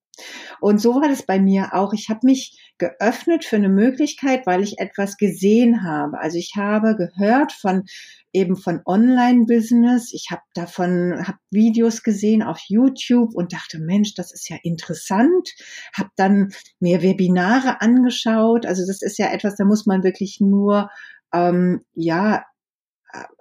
[0.59, 1.93] Und so war das bei mir auch.
[1.93, 6.19] Ich habe mich geöffnet für eine Möglichkeit, weil ich etwas gesehen habe.
[6.19, 7.85] Also ich habe gehört von
[8.34, 10.13] eben von Online-Business.
[10.13, 15.49] Ich habe davon hab Videos gesehen auf YouTube und dachte, Mensch, das ist ja interessant.
[15.93, 18.65] Habe dann mir Webinare angeschaut.
[18.65, 20.89] Also das ist ja etwas, da muss man wirklich nur
[21.34, 22.43] ähm, ja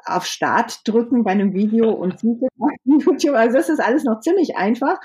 [0.04, 2.22] auf Start drücken bei einem Video und
[2.84, 3.34] YouTube.
[3.34, 4.98] Also das ist alles noch ziemlich einfach.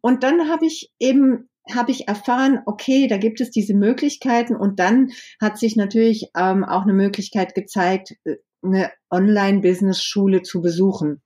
[0.00, 4.78] Und dann habe ich eben habe ich erfahren, okay, da gibt es diese Möglichkeiten und
[4.78, 5.10] dann
[5.40, 8.36] hat sich natürlich ähm, auch eine Möglichkeit gezeigt, äh,
[8.66, 11.22] eine Online-Business-Schule zu besuchen.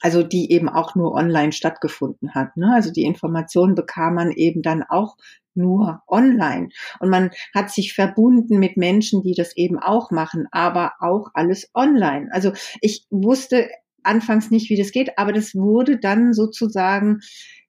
[0.00, 2.56] Also die eben auch nur online stattgefunden hat.
[2.56, 2.72] Ne?
[2.74, 5.16] Also die Informationen bekam man eben dann auch
[5.54, 6.70] nur online.
[6.98, 11.70] Und man hat sich verbunden mit Menschen, die das eben auch machen, aber auch alles
[11.74, 12.28] online.
[12.32, 13.68] Also ich wusste
[14.04, 17.20] anfangs nicht, wie das geht, aber das wurde dann sozusagen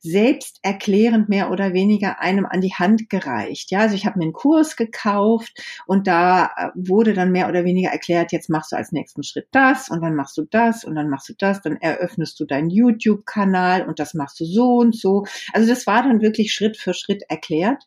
[0.03, 3.71] selbst erklärend mehr oder weniger einem an die Hand gereicht.
[3.71, 5.57] Ja, also ich habe mir einen Kurs gekauft
[5.87, 9.47] und da äh, wurde dann mehr oder weniger erklärt, jetzt machst du als nächsten Schritt
[9.51, 12.69] das und dann machst du das und dann machst du das, dann eröffnest du deinen
[12.69, 15.23] YouTube-Kanal und das machst du so und so.
[15.53, 17.83] Also das war dann wirklich Schritt für Schritt erklärt,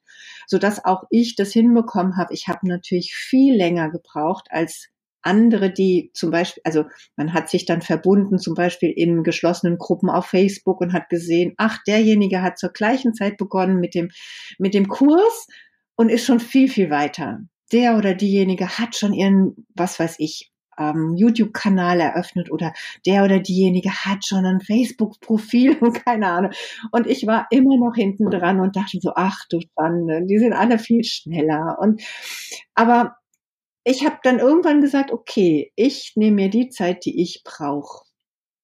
[0.46, 2.32] so dass auch ich das hinbekommen habe.
[2.32, 4.88] Ich habe natürlich viel länger gebraucht als
[5.26, 6.84] andere, die zum Beispiel, also
[7.16, 11.54] man hat sich dann verbunden, zum Beispiel in geschlossenen Gruppen auf Facebook und hat gesehen,
[11.58, 14.10] ach, derjenige hat zur gleichen Zeit begonnen mit dem,
[14.58, 15.46] mit dem Kurs
[15.96, 17.40] und ist schon viel, viel weiter.
[17.72, 22.72] der oder diejenige hat schon ihren, was weiß ich, ähm, YouTube-Kanal eröffnet oder
[23.06, 26.52] der oder diejenige hat schon ein Facebook-Profil und keine Ahnung.
[26.92, 30.52] Und ich war immer noch hinten dran und dachte so, ach du Schande, die sind
[30.52, 31.78] alle viel schneller.
[31.80, 32.02] Und
[32.74, 33.16] aber
[33.88, 38.04] ich habe dann irgendwann gesagt, okay, ich nehme mir die Zeit, die ich brauche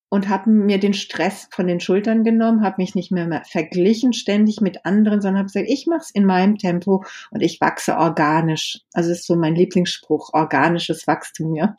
[0.08, 4.60] und habe mir den Stress von den Schultern genommen, habe mich nicht mehr, verglichen ständig
[4.60, 8.80] mit anderen, sondern habe gesagt, ich mache es in meinem Tempo und ich wachse organisch.
[8.94, 11.76] Also ist so mein Lieblingsspruch, organisches Wachstum, ja.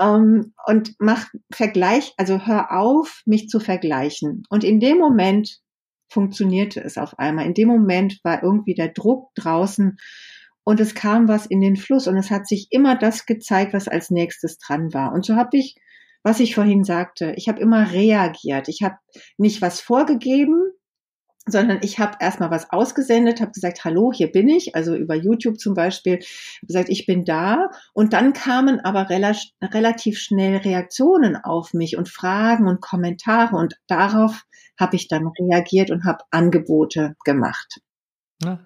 [0.00, 4.42] Ähm, und mach Vergleich, also hör auf, mich zu vergleichen.
[4.50, 5.60] Und in dem Moment
[6.10, 7.46] funktionierte es auf einmal.
[7.46, 9.98] In dem Moment war irgendwie der Druck draußen
[10.64, 13.88] und es kam was in den Fluss und es hat sich immer das gezeigt, was
[13.88, 15.12] als nächstes dran war.
[15.12, 15.76] Und so habe ich
[16.22, 17.34] was ich vorhin sagte.
[17.36, 18.68] Ich habe immer reagiert.
[18.68, 18.96] Ich habe
[19.38, 20.72] nicht was vorgegeben,
[21.46, 25.58] sondern ich habe erstmal was ausgesendet, habe gesagt, hallo, hier bin ich, also über YouTube
[25.58, 27.70] zum Beispiel, habe gesagt, ich bin da.
[27.92, 33.74] Und dann kamen aber rela relativ schnell Reaktionen auf mich und Fragen und Kommentare und
[33.88, 34.42] darauf
[34.78, 37.80] habe ich dann reagiert und habe Angebote gemacht.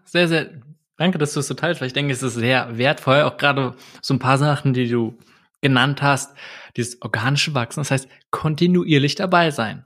[0.05, 0.61] Sehr, sehr.
[0.97, 3.77] Danke, dass du es so teilst, weil ich denke, es ist sehr wertvoll, auch gerade
[4.01, 5.19] so ein paar Sachen, die du
[5.61, 6.35] genannt hast,
[6.77, 9.85] dieses organische Wachsen, das heißt kontinuierlich dabei sein.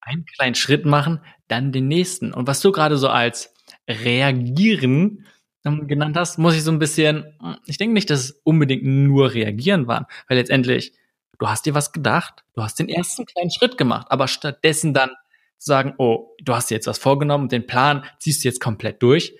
[0.00, 2.32] Einen kleinen Schritt machen, dann den nächsten.
[2.32, 3.54] Und was du gerade so als
[3.88, 5.26] reagieren
[5.64, 7.24] ähm, genannt hast, muss ich so ein bisschen,
[7.66, 10.92] ich denke nicht, dass es unbedingt nur reagieren waren, weil letztendlich,
[11.38, 15.10] du hast dir was gedacht, du hast den ersten kleinen Schritt gemacht, aber stattdessen dann
[15.58, 19.34] sagen, oh, du hast dir jetzt was vorgenommen, den Plan ziehst du jetzt komplett durch,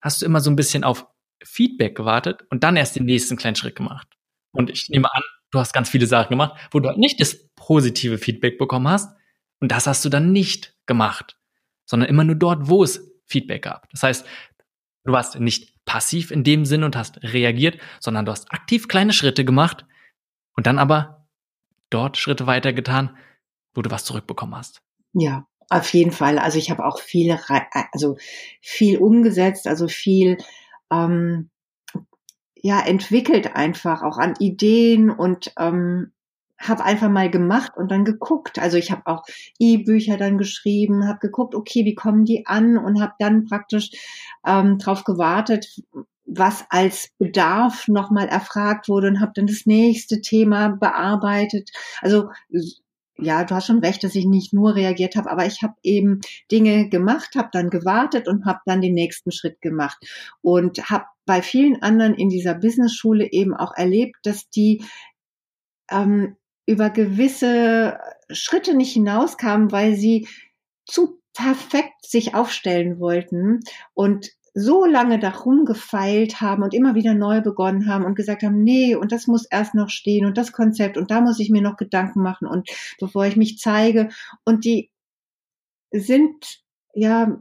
[0.00, 1.06] hast du immer so ein bisschen auf
[1.42, 4.08] Feedback gewartet und dann erst den nächsten kleinen Schritt gemacht.
[4.52, 7.48] Und ich nehme an, du hast ganz viele Sachen gemacht, wo du halt nicht das
[7.56, 9.16] positive Feedback bekommen hast.
[9.60, 11.38] Und das hast du dann nicht gemacht,
[11.86, 13.88] sondern immer nur dort, wo es Feedback gab.
[13.90, 14.26] Das heißt,
[15.04, 19.12] du warst nicht passiv in dem Sinn und hast reagiert, sondern du hast aktiv kleine
[19.12, 19.84] Schritte gemacht
[20.56, 21.26] und dann aber
[21.90, 23.16] dort Schritte weitergetan,
[23.74, 24.82] wo du was zurückbekommen hast.
[25.12, 26.38] Ja, auf jeden Fall.
[26.38, 27.38] Also ich habe auch viel,
[27.92, 28.16] also
[28.60, 30.36] viel umgesetzt, also viel
[30.92, 31.48] ähm,
[32.56, 36.12] ja entwickelt einfach auch an Ideen und ähm,
[36.58, 38.58] habe einfach mal gemacht und dann geguckt.
[38.58, 39.24] Also ich habe auch
[39.58, 43.90] E-Bücher dann geschrieben, habe geguckt, okay, wie kommen die an und habe dann praktisch
[44.46, 45.80] ähm, darauf gewartet,
[46.26, 51.70] was als Bedarf nochmal erfragt wurde und habe dann das nächste Thema bearbeitet.
[52.02, 52.28] Also
[53.20, 56.20] ja, du hast schon recht, dass ich nicht nur reagiert habe, aber ich habe eben
[56.50, 59.98] Dinge gemacht, habe dann gewartet und habe dann den nächsten Schritt gemacht.
[60.42, 64.84] Und habe bei vielen anderen in dieser Business-Schule eben auch erlebt, dass die
[65.90, 67.98] ähm, über gewisse
[68.30, 70.28] Schritte nicht hinauskamen, weil sie
[70.86, 73.60] zu perfekt sich aufstellen wollten.
[73.94, 78.62] Und so lange darum gefeilt haben und immer wieder neu begonnen haben und gesagt haben,
[78.62, 81.62] nee, und das muss erst noch stehen und das Konzept und da muss ich mir
[81.62, 84.08] noch Gedanken machen und bevor ich mich zeige
[84.44, 84.90] und die
[85.92, 86.62] sind
[86.94, 87.38] ja,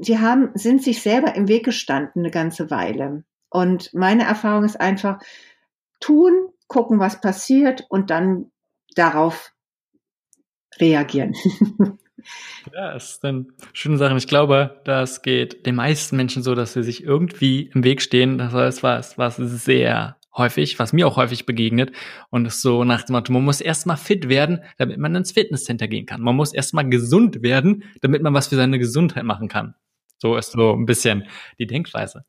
[0.00, 3.24] sie haben, sind sich selber im Weg gestanden eine ganze Weile.
[3.50, 5.20] Und meine Erfahrung ist einfach
[6.00, 8.50] tun, gucken, was passiert und dann
[8.96, 9.52] darauf
[10.78, 11.34] reagieren.
[12.72, 14.16] Ja, es sind schöne Sachen.
[14.16, 18.38] Ich glaube, das geht den meisten Menschen so, dass sie sich irgendwie im Weg stehen.
[18.38, 21.92] Das heißt, was, was sehr häufig, was mir auch häufig begegnet.
[22.30, 25.88] Und es so nach dem Motto, man muss erstmal fit werden, damit man ins Fitnesscenter
[25.88, 26.20] gehen kann.
[26.20, 29.74] Man muss erstmal gesund werden, damit man was für seine Gesundheit machen kann.
[30.18, 31.24] So ist so ein bisschen
[31.58, 32.24] die Denkweise.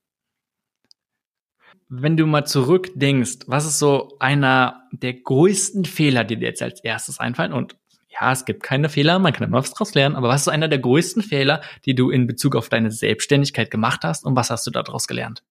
[1.87, 6.83] Wenn du mal zurückdenkst, was ist so einer der größten Fehler, die dir jetzt als
[6.83, 7.53] erstes einfallen?
[7.53, 7.75] Und
[8.20, 10.68] ja, es gibt keine Fehler, man kann immer was draus lernen, aber was ist einer
[10.68, 14.66] der größten Fehler, die du in Bezug auf deine Selbstständigkeit gemacht hast und was hast
[14.68, 15.43] du daraus gelernt?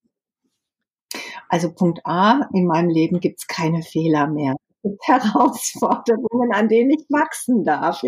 [1.48, 4.56] Also Punkt A, in meinem Leben gibt es keine Fehler mehr.
[5.02, 8.02] Herausforderungen, an denen ich wachsen darf.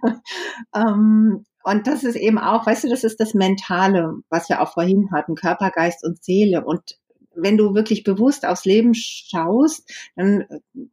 [0.74, 4.72] ähm, und das ist eben auch, weißt du, das ist das Mentale, was wir auch
[4.72, 6.64] vorhin hatten, Körper, Geist und Seele.
[6.64, 6.98] Und
[7.34, 10.44] wenn du wirklich bewusst aufs Leben schaust, dann,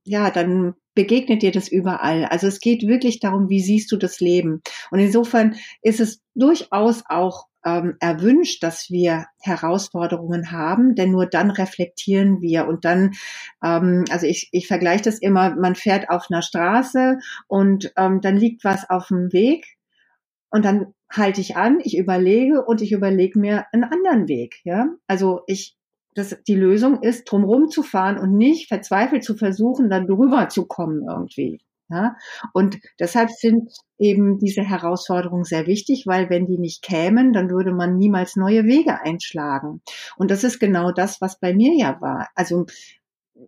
[0.04, 2.26] ja, dann begegnet dir das überall.
[2.26, 4.62] Also es geht wirklich darum, wie siehst du das Leben.
[4.91, 11.52] Und insofern ist es durchaus auch ähm, erwünscht, dass wir Herausforderungen haben, denn nur dann
[11.52, 13.12] reflektieren wir und dann,
[13.64, 18.38] ähm, also ich, ich vergleiche das immer, man fährt auf einer Straße und ähm, dann
[18.38, 19.78] liegt was auf dem Weg
[20.50, 24.60] und dann halte ich an, ich überlege und ich überlege mir einen anderen Weg.
[24.64, 25.76] Ja, also ich
[26.16, 30.66] dass die Lösung ist, drumherum zu fahren und nicht verzweifelt zu versuchen, dann drüber zu
[30.66, 31.61] kommen irgendwie.
[31.89, 32.16] Ja?
[32.53, 37.74] Und deshalb sind eben diese Herausforderungen sehr wichtig, weil wenn die nicht kämen, dann würde
[37.74, 39.82] man niemals neue Wege einschlagen.
[40.18, 42.30] Und das ist genau das, was bei mir ja war.
[42.36, 42.66] Also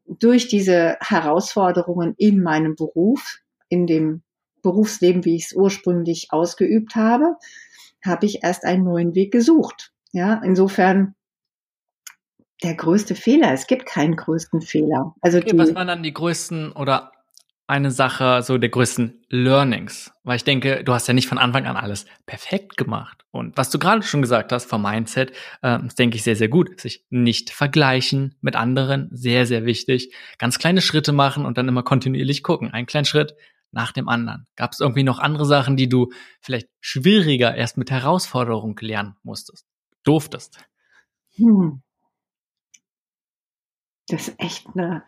[0.08, 3.40] durch diese Herausforderungen in meinem Beruf,
[3.70, 4.22] in dem
[4.62, 7.36] Berufsleben, wie ich es ursprünglich ausgeübt habe,
[8.04, 9.92] habe ich erst einen neuen Weg gesucht.
[10.12, 11.16] Ja, insofern
[12.64, 13.52] der größte Fehler.
[13.54, 15.14] Es gibt keinen größten Fehler.
[15.22, 17.12] Also okay, was waren dann die größten oder
[17.68, 20.14] eine Sache so der größten Learnings?
[20.24, 23.26] Weil ich denke, du hast ja nicht von Anfang an alles perfekt gemacht.
[23.32, 25.32] Und was du gerade schon gesagt hast vom Mindset,
[25.62, 26.80] äh, das denke ich sehr, sehr gut.
[26.80, 30.14] Sich nicht vergleichen mit anderen, sehr, sehr wichtig.
[30.38, 32.72] Ganz kleine Schritte machen und dann immer kontinuierlich gucken.
[32.72, 33.36] Ein kleinen Schritt
[33.72, 34.48] nach dem anderen.
[34.56, 39.66] Gab es irgendwie noch andere Sachen, die du vielleicht schwieriger erst mit Herausforderung lernen musstest,
[40.04, 40.60] durftest?
[41.36, 41.82] Hm.
[44.08, 45.04] Das ist echt eine,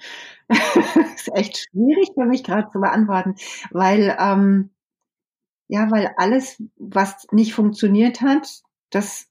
[1.15, 3.35] ist echt schwierig für mich gerade zu beantworten,
[3.71, 4.71] weil ähm,
[5.69, 9.27] ja, weil alles, was nicht funktioniert hat, das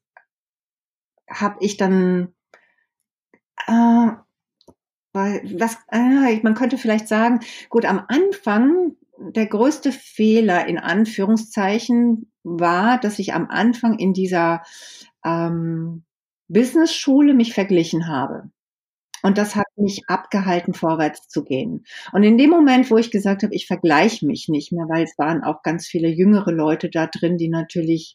[1.31, 2.35] habe ich dann
[3.67, 4.09] äh,
[5.12, 7.41] weil was äh, man könnte vielleicht sagen,
[7.71, 14.62] gut, am Anfang der größte Fehler in Anführungszeichen war, dass ich am Anfang in dieser
[15.25, 16.05] ähm,
[16.49, 18.51] Business-Schule mich verglichen habe.
[19.27, 21.85] Und das hat mich abgehalten, vorwärts zu gehen.
[22.12, 25.18] Und in dem Moment, wo ich gesagt habe, ich vergleiche mich nicht mehr, weil es
[25.18, 28.14] waren auch ganz viele jüngere Leute da drin, die natürlich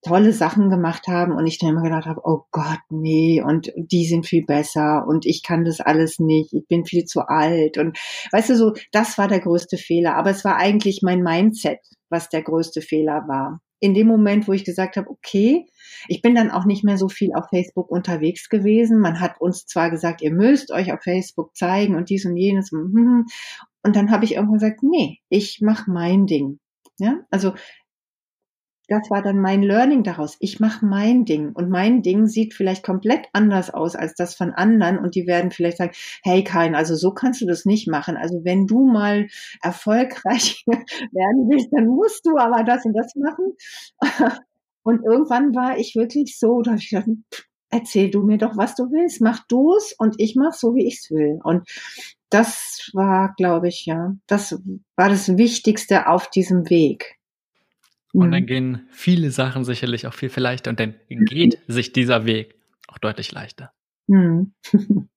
[0.00, 4.06] tolle Sachen gemacht haben und ich dann immer gedacht habe, oh Gott, nee, und die
[4.06, 7.98] sind viel besser und ich kann das alles nicht, ich bin viel zu alt und
[8.32, 12.30] weißt du so, das war der größte Fehler, aber es war eigentlich mein Mindset, was
[12.30, 15.66] der größte Fehler war in dem Moment, wo ich gesagt habe, okay,
[16.08, 18.98] ich bin dann auch nicht mehr so viel auf Facebook unterwegs gewesen.
[18.98, 22.72] Man hat uns zwar gesagt, ihr müsst euch auf Facebook zeigen und dies und jenes.
[22.72, 23.26] Und
[23.82, 26.60] dann habe ich irgendwann gesagt, nee, ich mache mein Ding.
[26.98, 27.52] Ja, also
[28.88, 30.36] das war dann mein Learning daraus.
[30.40, 34.52] Ich mache mein Ding und mein Ding sieht vielleicht komplett anders aus als das von
[34.52, 38.16] anderen und die werden vielleicht sagen, hey Kain, also so kannst du das nicht machen.
[38.16, 39.28] Also wenn du mal
[39.62, 43.54] erfolgreich werden willst, dann musst du aber das und das machen.
[44.86, 47.08] Und irgendwann war ich wirklich so, da habe ich gedacht,
[47.70, 50.86] erzähl du mir doch, was du willst, mach du es und ich mach so, wie
[50.86, 51.40] ich es will.
[51.42, 51.66] Und
[52.28, 54.60] das war, glaube ich, ja, das
[54.96, 57.18] war das Wichtigste auf diesem Weg.
[58.14, 58.46] Und dann mhm.
[58.46, 62.54] gehen viele Sachen sicherlich auch viel, viel leichter und dann geht sich dieser Weg
[62.86, 63.72] auch deutlich leichter.
[64.06, 64.54] Mhm.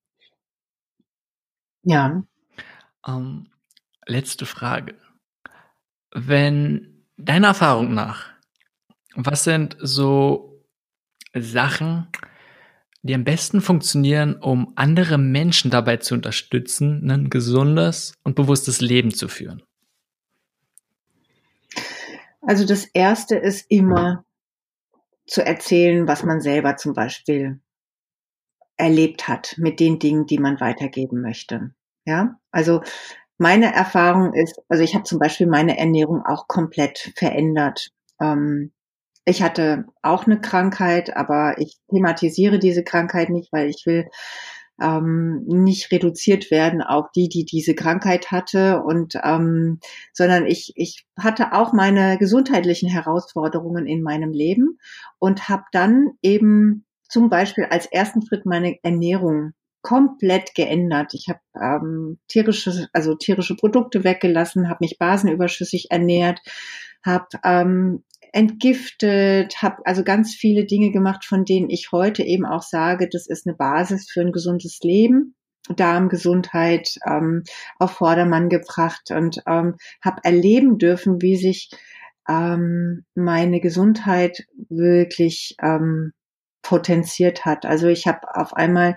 [1.84, 2.24] ja.
[3.08, 3.48] Ähm,
[4.08, 4.96] letzte Frage.
[6.12, 8.32] Wenn deiner Erfahrung nach,
[9.14, 10.66] was sind so
[11.36, 12.08] Sachen,
[13.04, 19.14] die am besten funktionieren, um andere Menschen dabei zu unterstützen, ein gesundes und bewusstes Leben
[19.14, 19.62] zu führen?
[22.48, 24.24] Also das erste ist immer
[25.28, 27.60] zu erzählen, was man selber zum Beispiel
[28.78, 31.72] erlebt hat mit den Dingen, die man weitergeben möchte.
[32.06, 32.82] Ja, also
[33.38, 37.90] meine Erfahrung ist, also ich habe zum Beispiel meine Ernährung auch komplett verändert.
[38.22, 38.72] Ähm,
[39.26, 44.08] ich hatte auch eine Krankheit, aber ich thematisiere diese Krankheit nicht, weil ich will
[44.82, 49.80] ähm, nicht reduziert werden auf die, die diese Krankheit hatte und ähm,
[50.14, 54.78] sondern ich ich hatte auch meine gesundheitlichen Herausforderungen in meinem Leben
[55.20, 61.14] und habe dann eben zum Beispiel als ersten Schritt meine Ernährung komplett geändert.
[61.14, 66.40] Ich habe ähm, tierische, also tierische Produkte weggelassen, habe mich basenüberschüssig ernährt,
[67.06, 68.04] habe ähm,
[68.34, 73.28] entgiftet, habe also ganz viele Dinge gemacht, von denen ich heute eben auch sage, das
[73.28, 75.34] ist eine Basis für ein gesundes Leben.
[75.76, 77.44] Darmgesundheit ähm,
[77.78, 81.70] auf Vordermann gebracht und ähm, habe erleben dürfen, wie sich
[82.30, 86.14] ähm, meine Gesundheit wirklich ähm,
[86.62, 87.66] potenziert hat.
[87.66, 88.96] Also ich habe auf einmal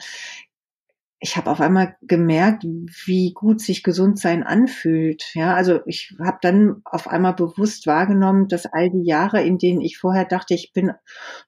[1.23, 5.35] ich habe auf einmal gemerkt, wie gut sich gesund sein anfühlt.
[5.35, 9.83] Ja, also ich habe dann auf einmal bewusst wahrgenommen, dass all die Jahre, in denen
[9.83, 10.93] ich vorher dachte, ich bin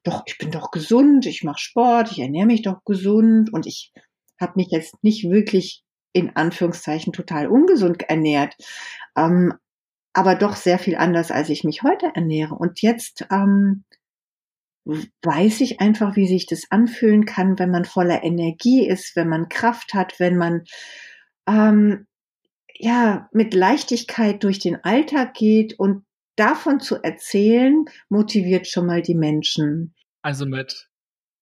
[0.03, 3.91] doch, ich bin doch gesund, ich mache Sport, ich ernähre mich doch gesund und ich
[4.39, 8.55] habe mich jetzt nicht wirklich in Anführungszeichen total ungesund ernährt,
[9.17, 9.55] ähm,
[10.13, 12.53] aber doch sehr viel anders, als ich mich heute ernähre.
[12.53, 13.85] Und jetzt ähm,
[14.85, 19.49] weiß ich einfach, wie sich das anfühlen kann, wenn man voller Energie ist, wenn man
[19.49, 20.63] Kraft hat, wenn man
[21.47, 22.07] ähm,
[22.75, 26.05] ja mit Leichtigkeit durch den Alltag geht und
[26.35, 29.93] davon zu erzählen, motiviert schon mal die Menschen.
[30.21, 30.89] Also mit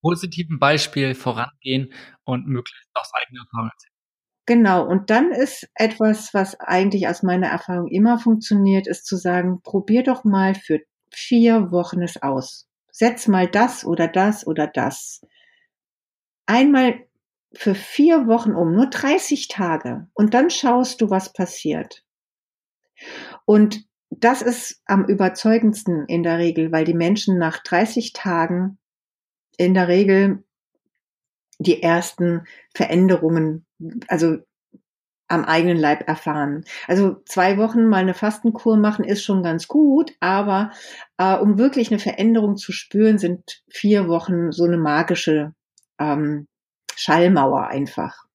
[0.02, 3.72] positivem Beispiel vorangehen und möglichst aus eigener Erfahrung.
[4.48, 9.62] Genau, und dann ist etwas, was eigentlich aus meiner Erfahrung immer funktioniert, ist zu sagen,
[9.62, 10.80] probier doch mal für
[11.14, 12.68] vier Wochen es aus.
[13.02, 15.26] Setz mal das oder das oder das.
[16.46, 17.08] Einmal
[17.52, 20.08] für vier Wochen um, nur 30 Tage.
[20.14, 22.06] Und dann schaust du, was passiert.
[23.46, 28.78] Und das ist am überzeugendsten in der Regel, weil die Menschen nach 30 Tagen
[29.58, 30.44] in der Regel
[31.58, 32.46] die ersten
[32.76, 33.66] Veränderungen,
[34.10, 34.38] also
[35.32, 36.66] am eigenen Leib erfahren.
[36.88, 40.72] Also zwei Wochen mal eine Fastenkur machen ist schon ganz gut, aber
[41.18, 45.54] äh, um wirklich eine Veränderung zu spüren, sind vier Wochen so eine magische
[46.00, 46.48] ähm,
[46.96, 48.26] Schallmauer einfach.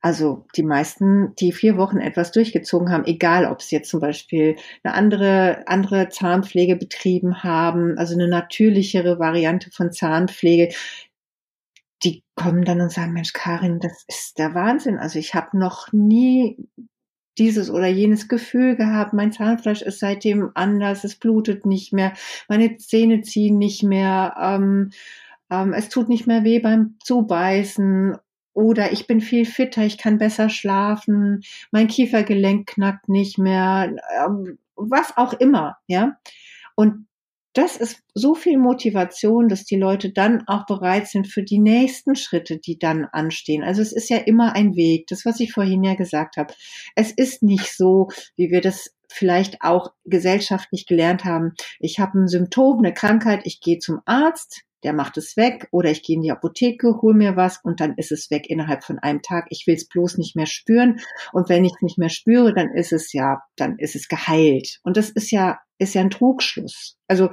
[0.00, 4.56] Also die meisten, die vier Wochen etwas durchgezogen haben, egal ob sie jetzt zum Beispiel
[4.84, 10.72] eine andere, andere Zahnpflege betrieben haben, also eine natürlichere Variante von Zahnpflege,
[12.36, 14.98] kommen dann und sagen, Mensch, Karin, das ist der Wahnsinn.
[14.98, 16.68] Also ich habe noch nie
[17.38, 22.12] dieses oder jenes Gefühl gehabt, mein Zahnfleisch ist seitdem anders, es blutet nicht mehr,
[22.48, 24.90] meine Zähne ziehen nicht mehr, ähm,
[25.50, 28.16] ähm, es tut nicht mehr weh beim Zubeißen.
[28.54, 34.58] Oder ich bin viel fitter, ich kann besser schlafen, mein Kiefergelenk knackt nicht mehr, ähm,
[34.76, 36.16] was auch immer, ja.
[36.74, 37.06] Und
[37.56, 42.14] das ist so viel Motivation, dass die Leute dann auch bereit sind für die nächsten
[42.14, 43.62] Schritte, die dann anstehen.
[43.62, 46.52] Also es ist ja immer ein Weg, das, was ich vorhin ja gesagt habe.
[46.94, 51.52] Es ist nicht so, wie wir das vielleicht auch gesellschaftlich gelernt haben.
[51.80, 55.90] Ich habe ein Symptom, eine Krankheit, ich gehe zum Arzt, der macht es weg oder
[55.90, 58.98] ich gehe in die Apotheke, hol mir was und dann ist es weg innerhalb von
[58.98, 59.46] einem Tag.
[59.50, 61.00] Ich will es bloß nicht mehr spüren
[61.32, 64.80] und wenn ich es nicht mehr spüre, dann ist es ja, dann ist es geheilt.
[64.82, 66.96] Und das ist ja, ist ja ein Trugschluss.
[67.08, 67.30] Also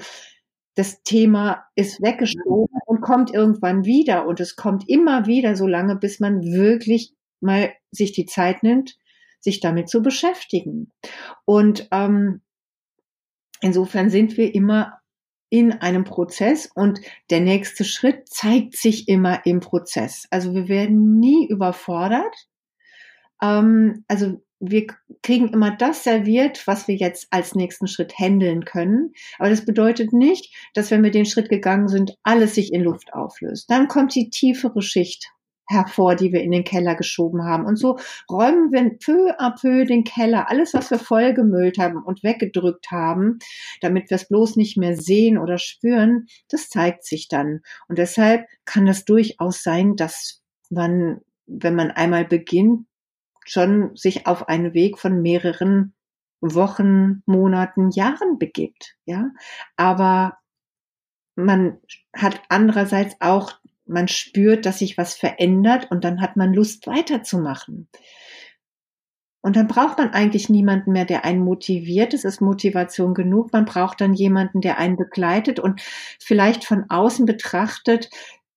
[0.76, 5.96] das Thema ist weggeschoben und kommt irgendwann wieder und es kommt immer wieder so lange,
[5.96, 8.98] bis man wirklich mal sich die Zeit nimmt,
[9.40, 10.92] sich damit zu beschäftigen.
[11.46, 12.42] Und ähm,
[13.62, 15.00] insofern sind wir immer
[15.50, 20.26] in einem Prozess und der nächste Schritt zeigt sich immer im Prozess.
[20.32, 22.34] Also wir werden nie überfordert.
[23.40, 24.88] Ähm, also wir
[25.22, 29.12] kriegen immer das serviert, was wir jetzt als nächsten Schritt handeln können.
[29.38, 33.14] Aber das bedeutet nicht, dass wenn wir den Schritt gegangen sind, alles sich in Luft
[33.14, 33.70] auflöst.
[33.70, 35.28] Dann kommt die tiefere Schicht
[35.68, 37.66] hervor, die wir in den Keller geschoben haben.
[37.66, 37.98] Und so
[38.30, 43.40] räumen wir peu à peu den Keller, alles, was wir vollgemüllt haben und weggedrückt haben,
[43.82, 47.62] damit wir es bloß nicht mehr sehen oder spüren, das zeigt sich dann.
[47.88, 52.86] Und deshalb kann das durchaus sein, dass man, wenn man einmal beginnt,
[53.46, 55.94] schon sich auf einen Weg von mehreren
[56.42, 59.30] Wochen, Monaten, Jahren begibt, ja.
[59.78, 60.38] Aber
[61.36, 61.80] man
[62.16, 67.90] hat andererseits auch man spürt, dass sich was verändert und dann hat man Lust weiterzumachen.
[69.42, 72.14] Und dann braucht man eigentlich niemanden mehr, der einen motiviert.
[72.14, 73.52] Es ist Motivation genug.
[73.52, 75.82] Man braucht dann jemanden, der einen begleitet und
[76.22, 78.10] vielleicht von außen betrachtet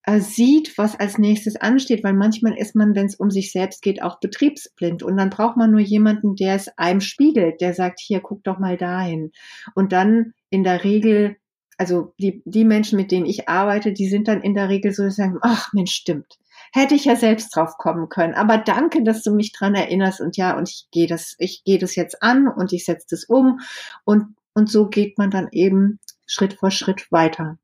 [0.07, 3.82] äh, sieht, was als nächstes ansteht, weil manchmal ist man, wenn es um sich selbst
[3.82, 5.02] geht, auch betriebsblind.
[5.02, 8.59] Und dann braucht man nur jemanden, der es einem spiegelt, der sagt, hier, guck doch
[8.59, 9.32] mal dahin.
[9.74, 11.36] Und dann in der Regel
[11.78, 15.02] also die, die Menschen, mit denen ich arbeite, die sind dann in der Regel so,
[15.04, 16.38] dass sagen, ach Mensch, stimmt.
[16.72, 18.34] Hätte ich ja selbst drauf kommen können.
[18.34, 21.78] Aber danke, dass du mich dran erinnerst und ja, und ich gehe das, ich gehe
[21.78, 23.61] das jetzt an und ich setze das um
[24.04, 27.59] und, und so geht man dann eben Schritt vor Schritt weiter.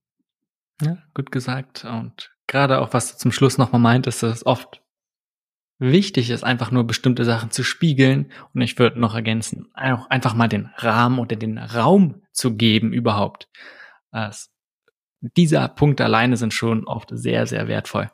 [0.82, 1.84] Ja, gut gesagt.
[1.84, 4.82] Und gerade auch, was du zum Schluss nochmal meintest, dass es oft
[5.78, 8.30] wichtig ist, einfach nur bestimmte Sachen zu spiegeln.
[8.54, 12.92] Und ich würde noch ergänzen, auch einfach mal den Rahmen oder den Raum zu geben
[12.92, 13.48] überhaupt.
[14.12, 14.52] Das,
[15.20, 18.10] dieser Punkt alleine sind schon oft sehr, sehr wertvoll.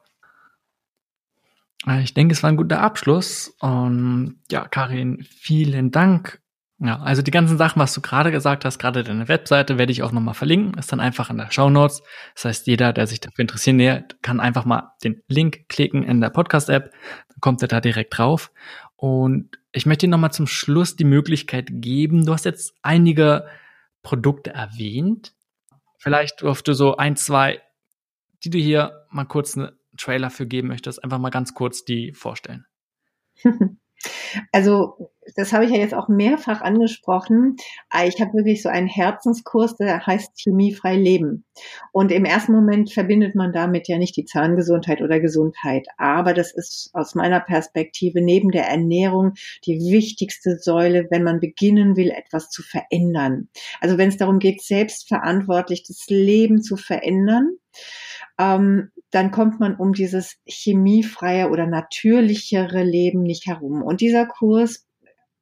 [2.02, 3.54] Ich denke, es war ein guter Abschluss.
[3.60, 6.40] Und ja, Karin, vielen Dank.
[6.80, 10.04] Ja, also die ganzen Sachen, was du gerade gesagt hast, gerade deine Webseite, werde ich
[10.04, 10.78] auch nochmal verlinken.
[10.78, 12.02] Ist dann einfach in der Show Notes.
[12.34, 16.30] Das heißt, jeder, der sich dafür interessiert, kann einfach mal den Link klicken in der
[16.30, 16.92] Podcast-App.
[16.92, 18.52] Dann kommt er da direkt drauf.
[18.94, 22.24] Und ich möchte dir nochmal zum Schluss die Möglichkeit geben.
[22.24, 23.46] Du hast jetzt einige
[24.02, 25.34] Produkte erwähnt.
[25.98, 27.60] Vielleicht durfte so ein, zwei,
[28.44, 32.12] die du hier mal kurz einen Trailer für geben möchtest, einfach mal ganz kurz die
[32.12, 32.66] vorstellen.
[34.52, 37.56] Also, das habe ich ja jetzt auch mehrfach angesprochen.
[37.90, 41.44] Ah, ich habe wirklich so einen Herzenskurs, der heißt Chemiefrei Leben.
[41.92, 45.86] Und im ersten Moment verbindet man damit ja nicht die Zahngesundheit oder Gesundheit.
[45.98, 49.34] Aber das ist aus meiner Perspektive neben der Ernährung
[49.66, 53.48] die wichtigste Säule, wenn man beginnen will, etwas zu verändern.
[53.80, 57.50] Also wenn es darum geht, selbstverantwortlich das Leben zu verändern
[58.38, 63.82] ähm, dann kommt man um dieses chemiefreie oder natürlichere Leben nicht herum.
[63.82, 64.86] Und dieser Kurs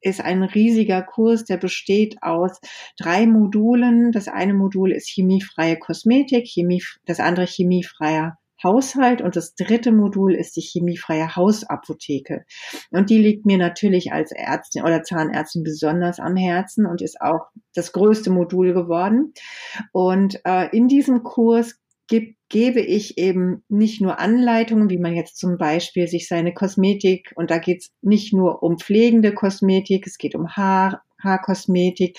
[0.01, 2.59] ist ein riesiger Kurs, der besteht aus
[2.97, 4.11] drei Modulen.
[4.11, 10.33] Das eine Modul ist chemiefreie Kosmetik, Chemie, das andere chemiefreier Haushalt und das dritte Modul
[10.33, 12.43] ist die chemiefreie Hausapotheke.
[12.89, 17.49] Und die liegt mir natürlich als Ärztin oder Zahnärztin besonders am Herzen und ist auch
[17.75, 19.33] das größte Modul geworden.
[19.91, 25.37] Und äh, in diesem Kurs gibt, gebe ich eben nicht nur Anleitungen, wie man jetzt
[25.37, 30.17] zum Beispiel sich seine Kosmetik, und da geht es nicht nur um pflegende Kosmetik, es
[30.17, 32.17] geht um Haar, Haarkosmetik,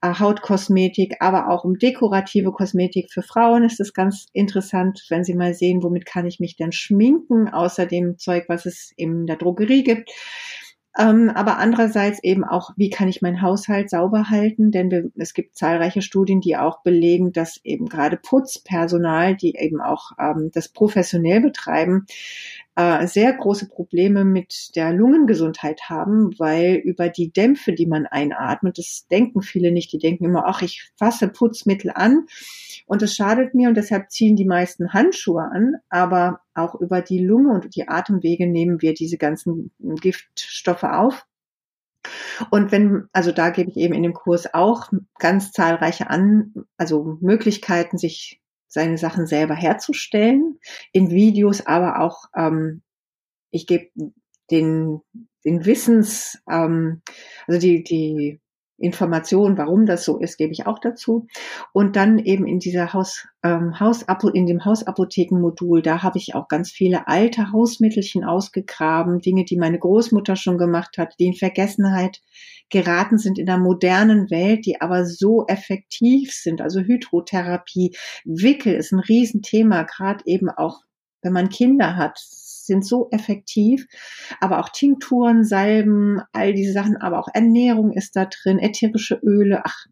[0.00, 5.34] äh, Hautkosmetik, aber auch um dekorative Kosmetik für Frauen ist es ganz interessant, wenn Sie
[5.34, 9.36] mal sehen, womit kann ich mich denn schminken, außer dem Zeug, was es in der
[9.36, 10.10] Drogerie gibt.
[10.98, 14.70] Ähm, aber andererseits eben auch, wie kann ich meinen Haushalt sauber halten?
[14.70, 19.80] Denn wir, es gibt zahlreiche Studien, die auch belegen, dass eben gerade Putzpersonal, die eben
[19.80, 22.06] auch ähm, das professionell betreiben,
[22.74, 28.78] äh, sehr große Probleme mit der Lungengesundheit haben, weil über die Dämpfe, die man einatmet,
[28.78, 32.26] das denken viele nicht, die denken immer, ach, ich fasse Putzmittel an
[32.86, 37.18] und das schadet mir und deshalb ziehen die meisten Handschuhe an, aber auch über die
[37.18, 41.26] Lunge und die Atemwege nehmen wir diese ganzen Giftstoffe auf.
[42.50, 47.18] Und wenn, also da gebe ich eben in dem Kurs auch ganz zahlreiche an, also
[47.20, 48.41] Möglichkeiten, sich
[48.72, 50.58] seine Sachen selber herzustellen,
[50.92, 52.82] in Videos, aber auch, ähm,
[53.50, 53.90] ich gebe
[54.50, 55.00] den,
[55.44, 57.02] den Wissens, ähm,
[57.46, 58.40] also die, die
[58.82, 61.26] Information, warum das so ist, gebe ich auch dazu.
[61.72, 66.48] Und dann eben in dieser Haus, ähm, Hausapo in dem Hausapothekenmodul, da habe ich auch
[66.48, 72.20] ganz viele alte Hausmittelchen ausgegraben, Dinge, die meine Großmutter schon gemacht hat, die in Vergessenheit
[72.70, 76.60] geraten sind in der modernen Welt, die aber so effektiv sind.
[76.60, 77.94] Also Hydrotherapie,
[78.24, 80.80] Wickel ist ein Riesenthema, gerade eben auch,
[81.20, 82.18] wenn man Kinder hat
[82.66, 83.86] sind so effektiv.
[84.40, 89.62] Aber auch Tinkturen, Salben, all diese Sachen, aber auch Ernährung ist da drin, ätherische Öle,
[89.64, 89.86] ach,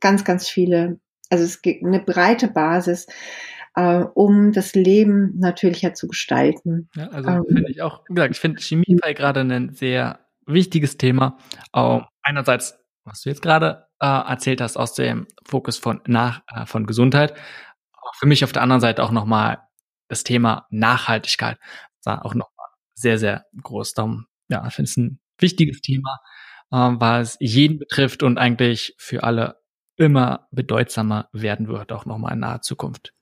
[0.00, 1.00] ganz, ganz viele.
[1.30, 3.06] Also es gibt eine breite Basis,
[3.74, 6.88] äh, um das Leben natürlicher zu gestalten.
[6.94, 10.20] Ja, also ähm, finde ich auch, wie gesagt, ich finde Chemie war gerade ein sehr
[10.46, 11.38] wichtiges Thema.
[11.74, 16.66] Ähm, einerseits, was du jetzt gerade äh, erzählt hast, aus dem Fokus von nach äh,
[16.66, 17.34] von Gesundheit.
[18.18, 19.58] Für mich auf der anderen Seite auch nochmal
[20.08, 21.58] das Thema Nachhaltigkeit
[22.04, 22.50] war auch noch
[22.94, 23.94] sehr, sehr groß.
[23.94, 26.18] Darum, ja, ich finde es ein wichtiges Thema,
[26.70, 29.60] äh, weil es jeden betrifft und eigentlich für alle
[29.96, 33.12] immer bedeutsamer werden wird, auch nochmal in naher Zukunft.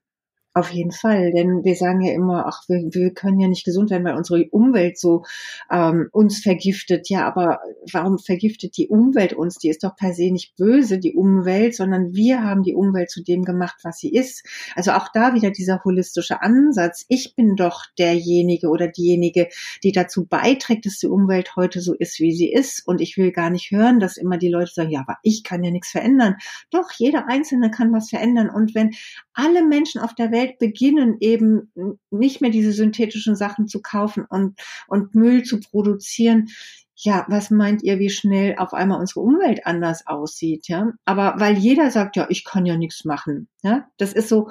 [0.56, 3.90] Auf jeden Fall, denn wir sagen ja immer, ach, wir, wir können ja nicht gesund
[3.90, 5.22] werden, weil unsere Umwelt so
[5.70, 7.10] ähm, uns vergiftet.
[7.10, 7.60] Ja, aber
[7.92, 9.58] warum vergiftet die Umwelt uns?
[9.58, 13.22] Die ist doch per se nicht böse, die Umwelt, sondern wir haben die Umwelt zu
[13.22, 14.46] dem gemacht, was sie ist.
[14.74, 17.04] Also auch da wieder dieser holistische Ansatz.
[17.10, 19.48] Ich bin doch derjenige oder diejenige,
[19.84, 22.82] die dazu beiträgt, dass die Umwelt heute so ist, wie sie ist.
[22.86, 25.62] Und ich will gar nicht hören, dass immer die Leute sagen, ja, aber ich kann
[25.62, 26.36] ja nichts verändern.
[26.70, 28.48] Doch, jeder Einzelne kann was verändern.
[28.48, 28.94] Und wenn
[29.36, 31.70] alle Menschen auf der Welt beginnen, eben
[32.10, 34.58] nicht mehr diese synthetischen Sachen zu kaufen und,
[34.88, 36.48] und Müll zu produzieren,
[36.96, 40.92] ja, was meint ihr, wie schnell auf einmal unsere Umwelt anders aussieht, ja?
[41.04, 43.86] Aber weil jeder sagt, ja, ich kann ja nichts machen, ja?
[43.98, 44.50] Das ist so,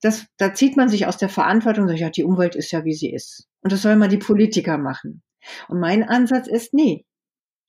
[0.00, 2.84] das, da zieht man sich aus der Verantwortung und sagt, ja, die Umwelt ist ja,
[2.84, 3.48] wie sie ist.
[3.62, 5.22] Und das soll mal die Politiker machen.
[5.68, 7.04] Und mein Ansatz ist, nee,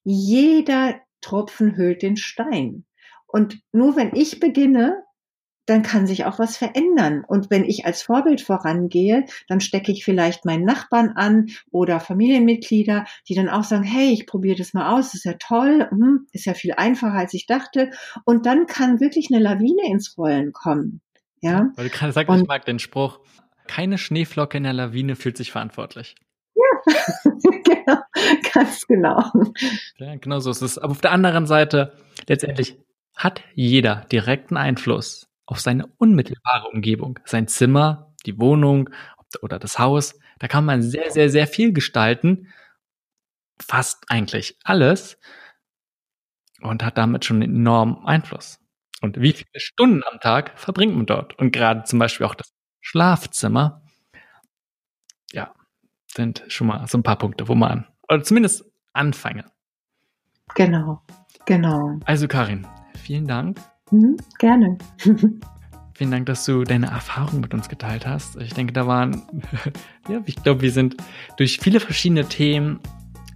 [0.03, 2.85] jeder Tropfen hüllt den Stein.
[3.27, 5.03] Und nur wenn ich beginne,
[5.65, 7.23] dann kann sich auch was verändern.
[7.27, 13.05] Und wenn ich als Vorbild vorangehe, dann stecke ich vielleicht meinen Nachbarn an oder Familienmitglieder,
[13.27, 16.45] die dann auch sagen, hey, ich probiere das mal aus, ist ja toll, hm, ist
[16.45, 17.91] ja viel einfacher, als ich dachte.
[18.25, 21.01] Und dann kann wirklich eine Lawine ins Rollen kommen.
[21.41, 21.71] Ja.
[21.75, 23.19] Weil du gerade sagst, ich mag den Spruch,
[23.67, 26.15] keine Schneeflocke in der Lawine fühlt sich verantwortlich.
[26.55, 26.93] Ja,
[27.63, 28.01] genau,
[28.53, 29.23] ganz genau.
[29.97, 30.77] Ja, genau so ist es.
[30.77, 31.93] Aber auf der anderen Seite,
[32.27, 32.77] letztendlich
[33.15, 38.89] hat jeder direkten Einfluss auf seine unmittelbare Umgebung, sein Zimmer, die Wohnung
[39.41, 40.17] oder das Haus.
[40.39, 42.47] Da kann man sehr, sehr, sehr viel gestalten.
[43.61, 45.19] Fast eigentlich alles.
[46.61, 48.59] Und hat damit schon einen enormen Einfluss.
[49.01, 51.37] Und wie viele Stunden am Tag verbringt man dort?
[51.37, 53.83] Und gerade zum Beispiel auch das Schlafzimmer.
[55.33, 55.53] Ja,
[56.07, 59.49] sind schon mal so ein paar Punkte, wo man, oder zumindest anfangen.
[60.55, 61.01] Genau,
[61.45, 61.99] genau.
[62.05, 62.65] Also Karin,
[62.95, 63.57] vielen Dank
[63.91, 64.77] Mhm, gerne.
[65.93, 68.35] Vielen Dank, dass du deine Erfahrungen mit uns geteilt hast.
[68.37, 69.21] Ich denke, da waren,
[70.09, 70.97] ja, ich glaube, wir sind
[71.37, 72.79] durch viele verschiedene Themen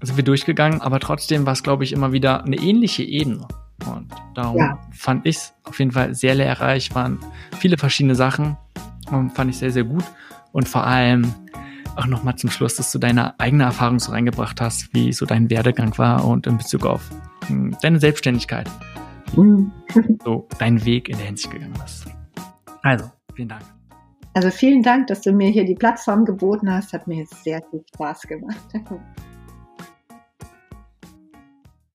[0.02, 3.48] sind wir durchgegangen, aber trotzdem war es, glaube ich, immer wieder eine ähnliche Ebene.
[3.86, 4.80] Und darum ja.
[4.91, 7.19] fand ich es auf jeden Fall sehr lehrreich, waren
[7.60, 8.57] viele verschiedene Sachen.
[9.11, 10.03] Und fand ich sehr, sehr gut.
[10.52, 11.34] Und vor allem
[11.95, 15.49] auch nochmal zum Schluss, dass du deine eigene Erfahrung so reingebracht hast, wie so dein
[15.49, 17.10] Werdegang war und in Bezug auf
[17.48, 18.69] hm, deine Selbstständigkeit.
[19.34, 22.06] So deinen Weg in der Hinsicht gegangen bist.
[22.84, 23.64] Also, vielen Dank.
[24.34, 26.91] Also vielen Dank, dass du mir hier die Plattform geboten hast.
[26.91, 28.60] Hat mir sehr viel Spaß gemacht.